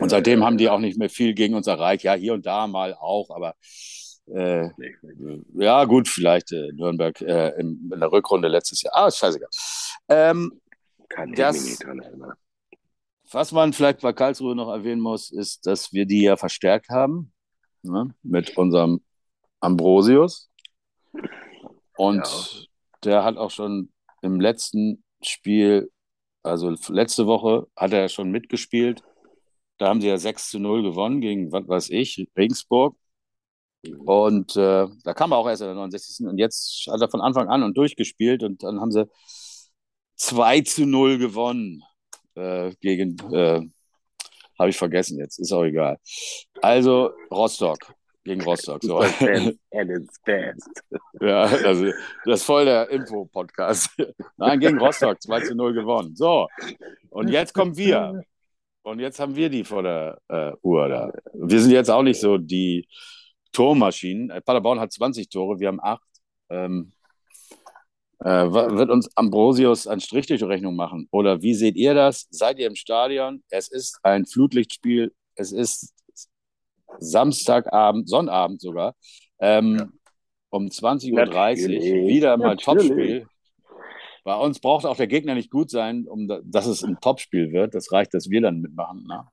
Und 0.00 0.10
seitdem 0.10 0.44
haben 0.44 0.58
die 0.58 0.68
auch 0.68 0.78
nicht 0.78 0.98
mehr 0.98 1.08
viel 1.08 1.32
gegen 1.34 1.54
uns 1.54 1.66
erreicht. 1.66 2.04
Ja, 2.04 2.14
hier 2.14 2.34
und 2.34 2.44
da 2.44 2.66
mal 2.66 2.94
auch, 2.94 3.30
aber 3.30 3.54
äh, 4.34 4.70
ja, 5.54 5.84
gut, 5.84 6.08
vielleicht 6.08 6.52
äh, 6.52 6.72
Nürnberg 6.72 7.20
äh, 7.20 7.60
in, 7.60 7.90
in, 7.92 8.00
der 8.00 8.10
Rückrunde 8.10 8.48
letztes 8.48 8.82
Jahr. 8.82 8.94
Ah, 8.94 9.06
ist 9.06 9.18
scheißegal. 9.18 9.48
Ähm, 10.08 10.60
Kann 11.08 11.30
ich 11.30 11.36
das, 11.36 11.56
mich 11.56 11.70
nicht 11.70 11.84
dran 11.84 12.00
erinnern. 12.00 12.32
Was 13.32 13.52
man 13.52 13.72
vielleicht 13.72 14.00
bei 14.00 14.12
Karlsruhe 14.12 14.54
noch 14.54 14.70
erwähnen 14.70 15.00
muss, 15.00 15.30
ist, 15.30 15.66
dass 15.66 15.92
wir 15.92 16.06
die 16.06 16.22
ja 16.22 16.36
verstärkt 16.36 16.90
haben 16.90 17.32
ne, 17.82 18.14
mit 18.22 18.56
unserem 18.56 19.00
Ambrosius. 19.60 20.50
Und 21.96 22.18
ja. 22.18 22.66
der 23.04 23.24
hat 23.24 23.36
auch 23.36 23.50
schon 23.50 23.92
im 24.22 24.40
letzten 24.40 25.02
Spiel, 25.22 25.90
also 26.42 26.74
letzte 26.88 27.26
Woche, 27.26 27.66
hat 27.74 27.92
er 27.92 28.08
schon 28.08 28.30
mitgespielt. 28.30 29.02
Da 29.78 29.88
haben 29.88 30.00
sie 30.00 30.08
ja 30.08 30.18
6 30.18 30.50
zu 30.50 30.58
0 30.58 30.82
gewonnen 30.82 31.20
gegen, 31.20 31.52
was 31.52 31.66
weiß 31.68 31.90
ich, 31.90 32.28
Regensburg. 32.36 32.96
Und 34.04 34.56
äh, 34.56 34.86
da 35.04 35.14
kam 35.14 35.32
er 35.32 35.38
auch 35.38 35.48
erst 35.48 35.62
in 35.62 35.68
der 35.68 35.74
69. 35.76 36.26
Und 36.26 36.38
jetzt 36.38 36.86
hat 36.90 37.00
er 37.00 37.10
von 37.10 37.20
Anfang 37.20 37.48
an 37.48 37.62
und 37.62 37.76
durchgespielt 37.76 38.42
und 38.42 38.62
dann 38.62 38.80
haben 38.80 38.90
sie 38.90 39.08
2 40.16 40.60
zu 40.62 40.86
0 40.86 41.18
gewonnen 41.18 41.82
äh, 42.34 42.72
gegen, 42.80 43.16
äh, 43.32 43.60
habe 44.58 44.70
ich 44.70 44.76
vergessen 44.76 45.18
jetzt, 45.18 45.38
ist 45.38 45.52
auch 45.52 45.64
egal. 45.64 45.98
Also 46.62 47.12
Rostock 47.30 47.94
gegen 48.26 48.42
Rostock. 48.42 48.82
So. 48.82 48.98
And 48.98 49.56
it's 49.70 50.20
best. 50.24 50.68
Ja, 51.20 51.42
also 51.42 51.86
das 52.24 52.40
ist 52.40 52.42
voll 52.42 52.64
der 52.64 52.90
Info-Podcast. 52.90 53.90
Nein, 54.36 54.60
gegen 54.60 54.78
Rostock, 54.78 55.22
2 55.22 55.40
zu 55.42 55.54
0 55.54 55.72
gewonnen. 55.72 56.14
So, 56.16 56.48
und 57.10 57.28
jetzt 57.28 57.54
kommen 57.54 57.76
wir. 57.76 58.20
Und 58.82 59.00
jetzt 59.00 59.18
haben 59.18 59.34
wir 59.34 59.48
die 59.48 59.64
vor 59.64 59.82
der 59.82 60.18
äh, 60.28 60.52
Uhr 60.62 60.88
da. 60.88 61.12
Wir 61.34 61.60
sind 61.60 61.72
jetzt 61.72 61.90
auch 61.90 62.02
nicht 62.02 62.20
so 62.20 62.38
die 62.38 62.86
Tormaschinen. 63.52 64.28
Paderborn 64.44 64.78
hat 64.78 64.92
20 64.92 65.28
Tore, 65.28 65.58
wir 65.58 65.68
haben 65.68 65.80
8. 65.82 66.00
Ähm, 66.50 66.92
äh, 68.20 68.28
wird 68.28 68.90
uns 68.90 69.14
Ambrosius 69.16 69.86
ein 69.86 70.00
Strich 70.00 70.26
durch 70.26 70.40
die 70.40 70.46
Rechnung 70.46 70.74
machen? 70.76 71.08
Oder 71.10 71.42
wie 71.42 71.54
seht 71.54 71.76
ihr 71.76 71.94
das? 71.94 72.26
Seid 72.30 72.58
ihr 72.58 72.66
im 72.66 72.74
Stadion? 72.74 73.42
Es 73.50 73.68
ist 73.68 73.98
ein 74.02 74.26
Flutlichtspiel. 74.26 75.12
Es 75.34 75.52
ist 75.52 75.92
Samstagabend, 76.98 78.08
Sonnabend 78.08 78.60
sogar. 78.60 78.94
Ähm, 79.38 79.76
ja. 79.78 79.88
Um 80.50 80.66
20.30 80.66 81.12
Uhr 81.12 82.08
wieder 82.08 82.36
mal 82.36 82.56
Topspiel. 82.56 83.26
Bei 84.24 84.34
uns 84.34 84.58
braucht 84.58 84.86
auch 84.86 84.96
der 84.96 85.06
Gegner 85.06 85.34
nicht 85.34 85.50
gut 85.50 85.70
sein, 85.70 86.06
um 86.08 86.26
da, 86.26 86.40
dass 86.42 86.66
es 86.66 86.82
ein 86.82 86.98
Topspiel 87.00 87.52
wird. 87.52 87.74
Das 87.74 87.92
reicht, 87.92 88.14
dass 88.14 88.30
wir 88.30 88.40
dann 88.40 88.60
mitmachen. 88.60 89.06
Ne? 89.06 89.24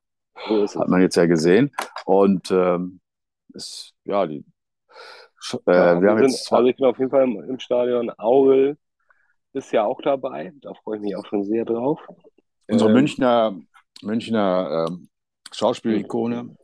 So 0.47 0.79
Hat 0.79 0.89
man 0.89 1.01
jetzt 1.01 1.15
ja 1.15 1.25
gesehen. 1.25 1.71
Und 2.05 2.51
ähm, 2.51 2.99
ist, 3.53 3.93
ja, 4.03 4.27
die, 4.27 4.43
äh, 5.65 5.73
ja, 5.73 6.01
wir, 6.01 6.09
haben 6.09 6.19
sind, 6.19 6.31
jetzt 6.31 6.51
also 6.51 6.67
ich 6.67 6.75
bin 6.75 6.85
auf 6.85 6.97
jeden 6.99 7.11
Fall 7.11 7.23
im, 7.23 7.43
im 7.49 7.59
Stadion. 7.59 8.11
Aurel 8.17 8.77
ist 9.53 9.71
ja 9.71 9.83
auch 9.83 10.01
dabei. 10.01 10.51
Da 10.61 10.73
freue 10.73 10.97
ich 10.97 11.03
mich 11.03 11.15
auch 11.15 11.25
schon 11.25 11.43
sehr 11.43 11.65
drauf. 11.65 11.99
Unsere 12.67 12.89
ähm, 12.89 12.95
Münchner, 12.95 13.59
Münchner 14.01 14.87
ähm, 14.89 15.09
Schauspielikone. 15.51 16.55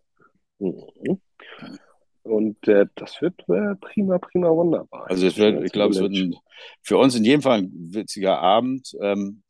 Mhm. 0.59 1.21
Und 2.23 2.67
äh, 2.67 2.85
das 2.95 3.21
wird 3.21 3.39
äh, 3.49 3.75
prima, 3.75 4.17
prima, 4.19 4.49
wunderbar. 4.49 5.09
Also 5.09 5.25
es 5.25 5.37
wird, 5.37 5.63
ich 5.63 5.71
glaube, 5.71 5.93
es 5.93 5.99
wird 5.99 6.13
ein, 6.13 6.35
für 6.81 6.97
uns 6.97 7.15
in 7.15 7.23
jedem 7.23 7.41
Fall 7.41 7.59
ein 7.59 7.71
witziger 7.73 8.39
Abend. 8.39 8.95
Ähm, 9.01 9.41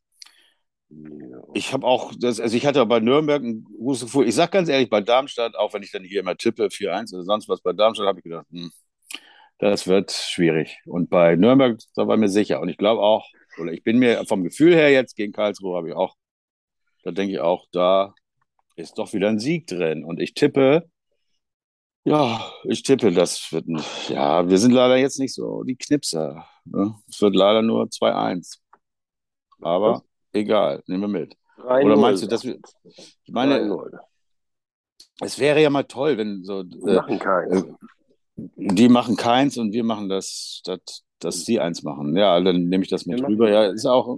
ich 1.54 1.74
habe 1.74 1.86
auch, 1.86 2.14
das, 2.18 2.40
also 2.40 2.56
ich 2.56 2.66
hatte 2.66 2.84
bei 2.86 3.00
Nürnberg 3.00 3.44
ein 3.44 3.64
gutes 3.64 4.02
Gefühl. 4.02 4.28
Ich 4.28 4.36
sage 4.36 4.52
ganz 4.52 4.70
ehrlich, 4.70 4.90
bei 4.90 5.02
Darmstadt, 5.02 5.56
auch 5.56 5.74
wenn 5.74 5.84
ich 5.84 5.92
dann 5.92 6.04
hier 6.04 6.22
immer 6.22 6.36
tippe, 6.36 6.70
4-1 6.70 7.14
oder 7.14 7.24
sonst 7.24 7.48
was, 7.50 7.62
bei 7.62 7.74
Darmstadt 7.74 8.08
habe 8.08 8.20
ich 8.20 8.24
gedacht, 8.24 8.48
hm, 8.50 8.72
das 9.60 9.88
wird 9.88 10.12
schwierig. 10.12 10.80
Und 10.86 11.10
bei 11.10 11.36
Nürnberg, 11.36 11.80
da 11.96 12.08
war 12.08 12.18
mir 12.18 12.30
sicher. 12.30 12.62
Und 12.62 12.70
ich 12.70 12.78
glaube 12.78 13.02
auch, 13.02 13.28
oder 13.60 13.72
ich 13.72 13.84
bin 13.84 14.00
mir 14.00 14.26
vom 14.26 14.44
Gefühl 14.44 14.74
her 14.74 14.90
jetzt 14.92 15.16
gegen 15.16 15.34
Karlsruhe, 15.34 15.78
habe 15.78 15.90
ich 15.90 15.96
auch, 15.96 16.16
da 17.04 17.12
denke 17.12 17.34
ich 17.34 17.40
auch, 17.40 17.66
da 17.72 18.14
ist 18.76 18.98
doch 18.98 19.14
wieder 19.14 19.28
ein 19.28 19.40
Sieg 19.40 19.68
drin. 19.68 20.06
Und 20.06 20.20
ich 20.22 20.34
tippe, 20.34 20.90
ja, 22.06 22.50
ich 22.64 22.84
tippe, 22.84 23.12
das 23.12 23.52
wird 23.52 23.68
ein, 23.68 23.84
ja, 24.08 24.50
wir 24.50 24.58
sind 24.58 24.72
leider 24.72 24.96
jetzt 24.96 25.20
nicht 25.20 25.34
so 25.34 25.64
die 25.64 25.76
Knipser. 25.76 26.48
Ne? 26.64 26.96
Es 27.10 27.22
wird 27.22 27.36
leider 27.36 27.62
nur 27.62 27.86
2-1. 27.86 28.60
Aber 29.62 30.04
egal, 30.32 30.82
nehmen 30.88 31.02
wir 31.02 31.20
mit. 31.20 31.36
Oder 31.58 31.98
meinst 31.98 32.24
du, 32.24 32.28
dass 32.28 32.46
wir, 32.46 32.58
ich 32.84 33.34
meine, 33.34 33.70
es 35.20 35.38
wäre 35.38 35.62
ja 35.62 35.70
mal 35.70 35.84
toll, 35.84 36.18
wenn 36.18 36.46
so, 36.46 36.64
die 36.64 36.78
machen 36.78 37.20
keins. 37.20 37.64
Äh, 37.64 37.74
die 38.56 38.90
machen 38.90 39.16
keins 39.16 39.58
und 39.58 39.74
wir 39.74 39.84
machen 39.84 40.10
das, 40.10 40.62
das 40.66 41.04
dass 41.20 41.46
sie 41.46 41.60
eins 41.60 41.84
machen. 41.84 42.16
Ja, 42.16 42.40
dann 42.40 42.70
nehme 42.70 42.84
ich 42.84 42.90
das 42.90 43.06
mit 43.06 43.22
rüber. 43.22 43.50
Ja, 43.50 43.66
ist 43.66 43.86
auch, 43.86 44.18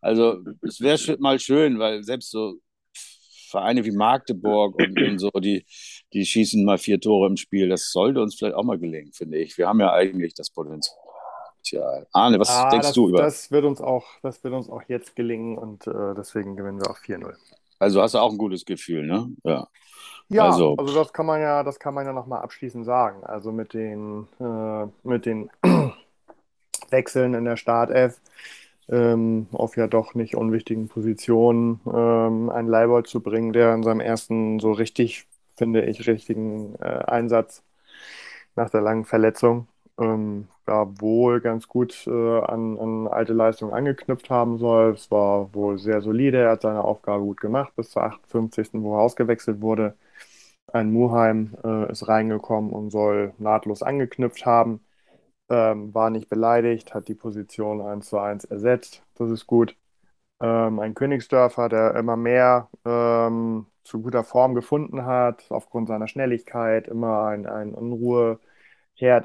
also 0.00 0.38
es 0.62 0.80
wäre 0.80 1.18
mal 1.18 1.38
schön, 1.38 1.78
weil 1.78 2.02
selbst 2.02 2.30
so 2.30 2.54
Vereine 3.50 3.84
wie 3.84 3.90
Magdeburg 3.90 4.76
und, 4.76 5.00
und, 5.00 5.18
so, 5.18 5.30
die, 5.30 5.64
die 6.12 6.24
schießen 6.24 6.64
mal 6.64 6.78
vier 6.78 7.00
Tore 7.00 7.26
im 7.26 7.36
Spiel. 7.36 7.68
Das 7.68 7.90
sollte 7.90 8.22
uns 8.22 8.36
vielleicht 8.36 8.54
auch 8.54 8.64
mal 8.64 8.78
gelingen, 8.78 9.12
finde 9.12 9.38
ich. 9.38 9.58
Wir 9.58 9.68
haben 9.68 9.80
ja 9.80 9.92
eigentlich 9.92 10.34
das 10.34 10.50
Potenzial. 10.50 12.06
Arne, 12.12 12.38
was 12.38 12.48
ah, 12.48 12.70
denkst 12.70 12.88
das, 12.88 12.94
du 12.94 13.08
über? 13.08 13.18
Das 13.18 13.50
wird 13.50 13.64
uns 13.64 13.80
auch, 13.80 14.06
das 14.22 14.42
wird 14.44 14.54
uns 14.54 14.68
auch 14.70 14.82
jetzt 14.88 15.16
gelingen 15.16 15.58
und 15.58 15.86
äh, 15.86 16.14
deswegen 16.16 16.56
gewinnen 16.56 16.80
wir 16.80 16.90
auch 16.90 16.98
4-0. 16.98 17.34
Also 17.78 18.02
hast 18.02 18.14
du 18.14 18.18
auch 18.18 18.30
ein 18.30 18.38
gutes 18.38 18.64
Gefühl, 18.64 19.06
ne? 19.06 19.32
Ja. 19.44 19.66
Ja, 20.30 20.46
also, 20.46 20.76
also 20.76 20.94
das 20.94 21.12
kann 21.12 21.26
man 21.26 21.40
ja, 21.40 21.62
das 21.62 21.78
kann 21.80 21.92
man 21.92 22.06
ja 22.06 22.12
nochmal 22.12 22.42
abschließend 22.42 22.84
sagen. 22.86 23.24
Also 23.24 23.52
mit 23.52 23.74
den, 23.74 24.28
äh, 24.40 24.86
mit 25.02 25.26
den 25.26 25.50
Wechseln 26.90 27.34
in 27.34 27.44
der 27.44 27.56
Startelf 27.56 28.20
ähm, 28.88 29.48
auf 29.52 29.76
ja 29.76 29.86
doch 29.88 30.14
nicht 30.14 30.36
unwichtigen 30.36 30.88
Positionen 30.88 31.80
ähm, 31.86 32.48
einen 32.50 32.68
Leibold 32.68 33.08
zu 33.08 33.20
bringen, 33.20 33.52
der 33.52 33.74
in 33.74 33.82
seinem 33.82 34.00
ersten 34.00 34.60
so 34.60 34.72
richtig, 34.72 35.26
finde 35.56 35.84
ich, 35.84 36.06
richtigen 36.06 36.76
äh, 36.80 37.04
Einsatz 37.06 37.62
nach 38.56 38.70
der 38.70 38.82
langen 38.82 39.04
Verletzung 39.04 39.66
ähm, 39.98 40.48
ja, 40.66 40.86
wohl 41.00 41.40
ganz 41.40 41.68
gut 41.68 42.06
äh, 42.06 42.10
an, 42.40 42.78
an, 42.78 43.08
alte 43.08 43.32
Leistungen 43.32 43.74
angeknüpft 43.74 44.30
haben 44.30 44.58
soll. 44.58 44.92
Es 44.94 45.10
war 45.10 45.52
wohl 45.54 45.78
sehr 45.78 46.00
solide, 46.00 46.38
er 46.38 46.50
hat 46.52 46.62
seine 46.62 46.82
Aufgabe 46.84 47.24
gut 47.24 47.40
gemacht 47.40 47.72
bis 47.76 47.90
zur 47.90 48.04
58., 48.04 48.70
wo 48.74 48.96
er 48.96 49.00
ausgewechselt 49.02 49.60
wurde. 49.60 49.94
Ein 50.72 50.92
Muheim 50.92 51.56
äh, 51.64 51.90
ist 51.90 52.08
reingekommen 52.08 52.72
und 52.72 52.90
soll 52.90 53.34
nahtlos 53.38 53.82
angeknüpft 53.82 54.46
haben 54.46 54.80
ähm, 55.50 55.94
war 55.94 56.10
nicht 56.10 56.28
beleidigt, 56.30 56.94
hat 56.94 57.08
die 57.08 57.14
Position 57.14 57.80
1 57.82 58.08
zu 58.08 58.18
1 58.18 58.44
ersetzt. 58.44 59.02
Das 59.16 59.30
ist 59.30 59.46
gut. 59.46 59.76
Ähm, 60.40 60.80
ein 60.80 60.94
Königsdörfer, 60.94 61.68
der 61.68 61.96
immer 61.96 62.16
mehr 62.16 62.70
ähm, 62.86 63.66
zu 63.84 64.02
guter 64.02 64.24
Form 64.24 64.54
gefunden 64.54 65.04
hat, 65.06 65.46
aufgrund 65.50 65.88
seiner 65.88 66.08
Schnelligkeit, 66.08 66.88
immer 66.88 67.26
ein, 67.26 67.46
ein 67.46 67.74
Unruheherd 67.74 68.38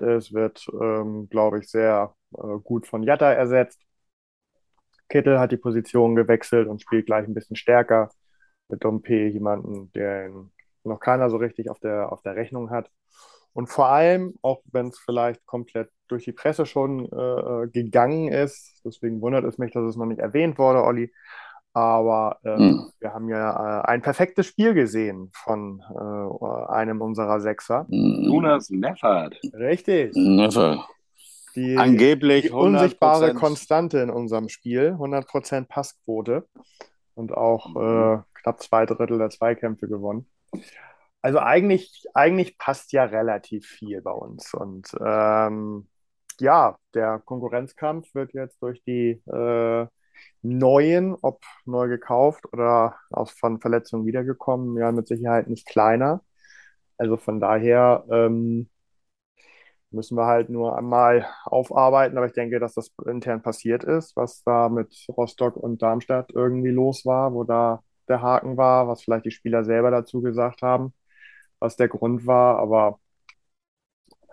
ist, 0.02 0.34
wird, 0.34 0.68
ähm, 0.82 1.30
glaube 1.30 1.60
ich, 1.60 1.70
sehr 1.70 2.16
äh, 2.38 2.60
gut 2.64 2.88
von 2.88 3.04
Jatta 3.04 3.32
ersetzt. 3.34 3.82
Kittel 5.10 5.40
hat 5.40 5.52
die 5.52 5.58
Position 5.58 6.16
gewechselt 6.16 6.68
und 6.68 6.82
spielt 6.82 7.06
gleich 7.06 7.28
ein 7.28 7.34
bisschen 7.34 7.56
stärker 7.56 8.10
mit 8.70 8.84
Dompe, 8.84 9.28
jemanden, 9.30 9.92
der 9.94 10.32
noch 10.86 11.00
keiner 11.00 11.30
so 11.30 11.38
richtig 11.38 11.70
auf 11.70 11.80
der, 11.80 12.12
auf 12.12 12.22
der 12.22 12.36
Rechnung 12.36 12.70
hat. 12.70 12.90
Und 13.54 13.68
vor 13.68 13.88
allem, 13.88 14.36
auch 14.42 14.62
wenn 14.72 14.88
es 14.88 15.00
vielleicht 15.00 15.46
komplett 15.46 15.90
durch 16.08 16.26
die 16.26 16.34
Presse 16.34 16.66
schon 16.66 17.10
äh, 17.12 17.16
äh, 17.16 17.68
gegangen 17.70 18.28
ist, 18.28 18.82
deswegen 18.84 19.22
wundert 19.22 19.46
es 19.46 19.58
mich, 19.58 19.72
dass 19.72 19.84
es 19.84 19.96
noch 19.96 20.06
nicht 20.06 20.20
erwähnt 20.20 20.58
wurde, 20.58 20.84
Olli, 20.84 21.12
aber 21.76 22.40
äh, 22.44 22.58
hm. 22.58 22.86
wir 23.00 23.14
haben 23.14 23.28
ja 23.28 23.82
äh, 23.82 23.88
ein 23.88 24.02
perfektes 24.02 24.46
Spiel 24.46 24.74
gesehen 24.74 25.30
von 25.34 25.82
äh, 25.90 26.72
einem 26.72 27.02
unserer 27.02 27.42
Sechser. 27.42 27.86
Hm. 27.90 28.24
Jonas 28.24 28.70
Meffert. 28.70 29.40
Richtig. 29.54 30.16
Meffert. 30.16 30.80
Die, 31.56 31.78
Angeblich 31.78 32.48
die 32.48 32.52
unsichtbare 32.52 33.34
Konstante 33.34 34.00
in 34.00 34.10
unserem 34.10 34.50
Spiel, 34.50 34.96
100% 35.00 35.68
Passquote 35.68 36.46
und 37.14 37.34
auch 37.34 37.76
äh, 37.76 38.22
knapp 38.34 38.62
zwei 38.62 38.86
Drittel 38.86 39.18
der 39.18 39.30
Zweikämpfe 39.30 39.88
gewonnen. 39.88 40.28
Also 41.22 41.40
eigentlich, 41.40 42.06
eigentlich 42.14 42.58
passt 42.58 42.92
ja 42.94 43.06
relativ 43.06 43.66
viel 43.68 44.02
bei 44.02 44.12
uns. 44.12 44.54
Und 44.54 44.88
ähm, 45.04 45.88
ja, 46.40 46.78
der 46.94 47.20
Konkurrenzkampf 47.26 48.14
wird 48.14 48.34
jetzt 48.34 48.62
durch 48.62 48.84
die 48.84 49.22
äh, 49.28 49.88
neuen, 50.42 51.16
ob 51.22 51.44
neu 51.66 51.88
gekauft 51.90 52.46
oder 52.54 52.96
aus 53.12 53.32
von 53.32 53.60
Verletzungen 53.62 54.06
wiedergekommen, 54.06 54.78
ja 54.78 54.92
mit 54.92 55.08
Sicherheit 55.08 55.48
nicht 55.50 55.68
kleiner. 55.68 56.22
Also 56.98 57.18
von 57.18 57.40
daher 57.40 58.06
ähm, 58.12 58.70
müssen 59.92 60.18
wir 60.18 60.26
halt 60.26 60.50
nur 60.50 60.78
einmal 60.78 61.26
aufarbeiten, 61.46 62.18
aber 62.18 62.28
ich 62.28 62.34
denke, 62.34 62.60
dass 62.60 62.74
das 62.74 62.92
intern 63.06 63.42
passiert 63.42 63.84
ist, 63.84 64.16
was 64.16 64.44
da 64.44 64.70
mit 64.70 64.94
Rostock 65.10 65.56
und 65.56 65.82
Darmstadt 65.82 66.32
irgendwie 66.34 66.70
los 66.72 67.06
war, 67.06 67.34
wo 67.34 67.44
da 67.44 67.84
der 68.08 68.22
Haken 68.22 68.58
war, 68.58 68.88
was 68.88 69.04
vielleicht 69.04 69.26
die 69.26 69.32
Spieler 69.32 69.64
selber 69.64 69.92
dazu 69.92 70.22
gesagt 70.22 70.62
haben, 70.62 70.94
was 71.60 71.76
der 71.76 71.88
Grund 71.88 72.26
war, 72.28 72.60
aber 72.60 73.00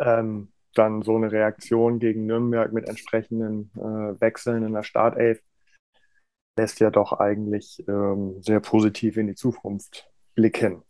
ähm, 0.01 0.53
dann 0.75 1.03
so 1.03 1.17
eine 1.17 1.31
Reaktion 1.31 1.99
gegen 1.99 2.27
Nürnberg 2.27 2.73
mit 2.73 2.89
entsprechenden 2.89 3.71
äh, 3.77 4.21
Wechseln 4.21 4.65
in 4.65 4.73
der 4.73 4.83
Startelf 4.83 5.41
lässt 6.57 6.81
ja 6.81 6.91
doch 6.91 7.13
eigentlich 7.15 7.83
ähm, 7.89 8.43
sehr 8.43 8.61
positiv 8.61 9.17
in 9.17 9.27
die 9.27 9.35
Zukunft 9.35 10.11
blicken. 10.35 10.83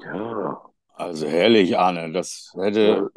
Ja, 0.00 0.68
also 0.94 1.28
herrlich, 1.28 1.78
Arne. 1.78 2.12
Das 2.12 2.52
hätte 2.58 3.10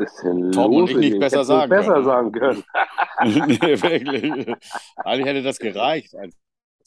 Tom 0.53 0.73
und 0.73 0.89
ich 0.89 0.97
nicht 0.97 1.19
besser 1.19 1.43
sagen 1.43 1.69
besser 1.69 1.93
können. 1.93 2.05
sagen 2.05 2.31
können. 2.31 2.63
nee, 3.23 3.81
wirklich. 3.81 4.55
Eigentlich 4.97 5.25
hätte 5.25 5.43
das 5.43 5.57
gereicht 5.57 6.15
als 6.15 6.35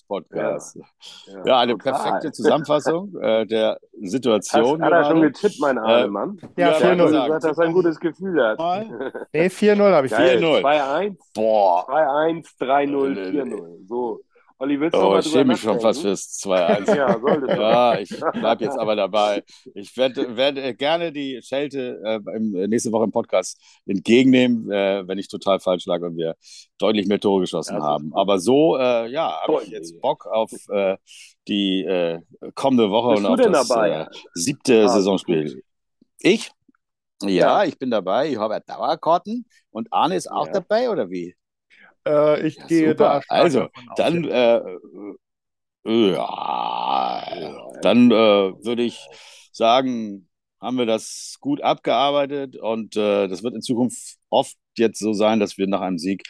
Podcast. 0.06 0.76
Ja, 0.76 1.32
ja, 1.32 1.46
ja 1.46 1.58
eine 1.60 1.72
total. 1.72 1.92
perfekte 1.92 2.32
Zusammenfassung 2.32 3.16
äh, 3.20 3.46
der 3.46 3.78
Situation. 4.02 4.82
Hast, 4.82 4.92
hat 4.92 4.92
er 4.92 5.04
schon 5.04 5.22
getippt, 5.22 5.60
mein 5.60 5.78
armer 5.78 6.04
äh, 6.04 6.08
Mann? 6.08 6.40
Ja, 6.56 6.78
ja 6.78 6.92
4-0. 6.92 7.04
gesagt, 7.04 7.44
dass 7.44 7.58
er 7.58 7.64
ein 7.64 7.72
gutes 7.72 8.00
Gefühl 8.00 8.42
hat. 8.42 8.58
nee, 9.32 9.46
4-0 9.46 9.92
habe 9.92 10.06
ich. 10.06 10.12
4-0. 10.12 10.62
2-1. 10.62 11.16
Boah. 11.34 11.88
2-1, 11.88 12.46
3-0, 12.60 13.30
4-0. 13.30 13.86
So. 13.86 14.20
Olli, 14.58 14.78
willst 14.78 14.94
du 14.94 15.00
oh, 15.00 15.18
ich 15.18 15.26
schäme 15.26 15.52
mich 15.52 15.60
schon 15.60 15.80
fast 15.80 16.00
fürs 16.00 16.40
2-1. 16.44 16.96
ja, 16.96 17.54
Ja, 17.56 17.98
ich 17.98 18.08
bleibe 18.08 18.64
jetzt 18.64 18.78
aber 18.78 18.94
dabei. 18.94 19.42
Ich 19.74 19.96
werde, 19.96 20.36
werde 20.36 20.74
gerne 20.74 21.10
die 21.10 21.40
Schelte 21.42 22.00
äh, 22.04 22.36
im, 22.36 22.54
äh, 22.54 22.68
nächste 22.68 22.92
Woche 22.92 23.04
im 23.04 23.10
Podcast 23.10 23.60
entgegennehmen, 23.84 24.70
äh, 24.70 25.06
wenn 25.08 25.18
ich 25.18 25.26
total 25.26 25.58
falsch 25.58 25.86
lag 25.86 26.02
und 26.02 26.16
wir 26.16 26.36
deutlich 26.78 27.08
mehr 27.08 27.18
Tore 27.18 27.40
geschossen 27.40 27.76
ja, 27.76 27.82
haben. 27.82 28.12
Aber 28.14 28.38
so, 28.38 28.76
äh, 28.76 29.10
ja, 29.10 29.40
habe 29.42 29.62
ich 29.64 29.70
jetzt 29.70 30.00
Bock 30.00 30.26
auf 30.26 30.52
äh, 30.68 30.96
die 31.48 31.82
äh, 31.82 32.20
kommende 32.54 32.90
Woche 32.90 33.14
Bist 33.14 33.24
und 33.24 33.32
auf 33.32 33.40
das 33.40 33.68
dabei? 33.68 34.08
siebte 34.34 34.84
ah, 34.84 34.88
Saisonspiel. 34.88 35.62
Ich? 36.20 36.52
Ja, 37.22 37.28
ja, 37.28 37.64
ich 37.64 37.76
bin 37.78 37.90
dabei. 37.90 38.30
Ich 38.30 38.38
habe 38.38 38.60
Dauerkarten. 38.64 39.46
Und 39.70 39.92
Arne 39.92 40.14
ist 40.14 40.30
auch 40.30 40.46
dabei, 40.48 40.90
oder 40.90 41.10
wie? 41.10 41.34
Äh, 42.06 42.46
ich 42.46 42.56
ja, 42.56 42.66
gehe 42.66 42.88
super. 42.90 43.20
da. 43.28 43.34
Also, 43.34 43.68
dann, 43.96 44.24
äh, 44.24 44.56
äh, 45.86 46.12
ja, 46.12 47.70
dann 47.82 48.10
äh, 48.10 48.14
würde 48.14 48.82
ich 48.82 49.06
sagen, 49.52 50.28
haben 50.60 50.78
wir 50.78 50.86
das 50.86 51.36
gut 51.40 51.62
abgearbeitet 51.62 52.56
und 52.56 52.96
äh, 52.96 53.28
das 53.28 53.42
wird 53.42 53.54
in 53.54 53.62
Zukunft 53.62 54.16
oft 54.30 54.56
jetzt 54.78 54.98
so 54.98 55.12
sein, 55.12 55.40
dass 55.40 55.58
wir 55.58 55.66
nach 55.66 55.82
einem 55.82 55.98
Sieg 55.98 56.24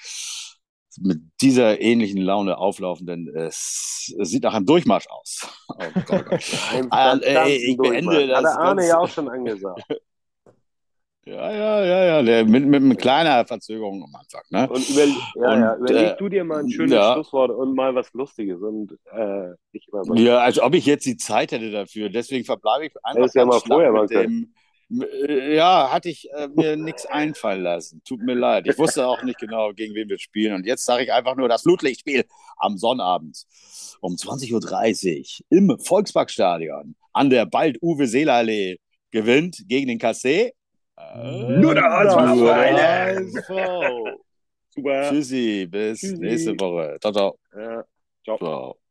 mit 1.00 1.20
dieser 1.40 1.80
ähnlichen 1.80 2.20
Laune 2.20 2.58
auflaufen, 2.58 3.06
denn 3.06 3.28
es, 3.28 4.14
es 4.18 4.30
sieht 4.30 4.44
nach 4.44 4.54
einem 4.54 4.66
Durchmarsch 4.66 5.06
aus. 5.08 5.48
Oh 5.66 6.00
Gott. 6.06 6.26
äh, 7.24 7.56
ich 7.56 7.76
beende 7.76 8.28
das. 8.28 8.37
Hat 8.37 8.44
der 8.44 8.58
Arne 8.60 8.87
ja 8.87 8.98
auch 8.98 9.08
schon 9.08 9.28
angesagt. 9.28 9.82
Ja, 11.26 11.52
ja, 11.52 11.84
ja, 11.84 12.22
ja, 12.22 12.44
mit, 12.44 12.66
mit, 12.66 12.82
mit 12.82 12.98
kleiner 12.98 13.46
Verzögerung 13.46 14.02
am 14.02 14.14
Anfang. 14.14 14.42
Ne? 14.50 14.68
Und, 14.68 14.90
über, 14.90 15.04
ja, 15.04 15.52
und 15.52 15.60
ja, 15.60 15.76
überleg 15.76 16.12
äh, 16.12 16.16
du 16.18 16.28
dir 16.28 16.44
mal 16.44 16.60
ein 16.60 16.70
schönes 16.70 16.92
ja. 16.92 17.14
Schlusswort 17.14 17.50
und 17.50 17.74
mal 17.74 17.94
was 17.94 18.12
Lustiges. 18.12 18.60
Und, 18.60 18.92
äh, 19.10 19.52
ich 19.72 19.88
mal 19.90 20.18
ja, 20.18 20.38
als 20.38 20.60
ob 20.60 20.74
ich 20.74 20.84
jetzt 20.84 21.06
die 21.06 21.16
Zeit 21.16 21.52
hätte 21.52 21.70
dafür. 21.70 22.10
Deswegen 22.10 22.44
verbleibe 22.44 22.87
ich 22.87 22.92
einfach 23.02 23.22
das 23.22 23.34
ja 23.34 23.46
mal 23.46 23.60
vorher 23.60 23.92
mit 23.92 24.10
dem. 24.10 24.52
Äh, 24.90 25.54
ja, 25.54 25.90
hatte 25.90 26.10
ich 26.10 26.28
äh, 26.32 26.48
mir 26.48 26.76
nichts 26.76 27.06
einfallen 27.06 27.62
lassen. 27.62 28.02
Tut 28.04 28.20
mir 28.20 28.34
leid. 28.34 28.66
Ich 28.66 28.78
wusste 28.78 29.06
auch 29.06 29.22
nicht 29.22 29.38
genau, 29.38 29.72
gegen 29.72 29.94
wen 29.94 30.10
wir 30.10 30.18
spielen. 30.18 30.54
Und 30.54 30.66
jetzt 30.66 30.84
sage 30.84 31.04
ich 31.04 31.12
einfach 31.12 31.37
nur 31.37 31.48
das 31.48 31.62
Flutlichtspiel 31.62 32.24
am 32.58 32.76
Sonnabend 32.76 33.44
um 34.00 34.14
20.30 34.14 35.40
Uhr 35.40 35.58
im 35.58 35.78
Volksparkstadion 35.78 36.96
an 37.14 37.30
der 37.30 37.46
bald 37.46 37.80
Uwe 37.80 38.06
Seelallee 38.06 38.76
gewinnt 39.10 39.64
gegen 39.68 39.88
den 39.88 39.98
HSV. 39.98 40.52
Nur 40.96 41.74
der 41.74 41.85
HSV. 41.85 42.18
Super. 44.70 45.11
Tschüssi, 45.11 45.66
bis 45.70 46.00
Tschüssi. 46.00 46.16
nächste 46.16 46.61
Woche. 46.61 46.98
Ciao, 47.00 47.12
ciao. 47.12 47.38
Ja, 47.54 47.85
ciao. 48.24 48.38
ciao. 48.38 48.84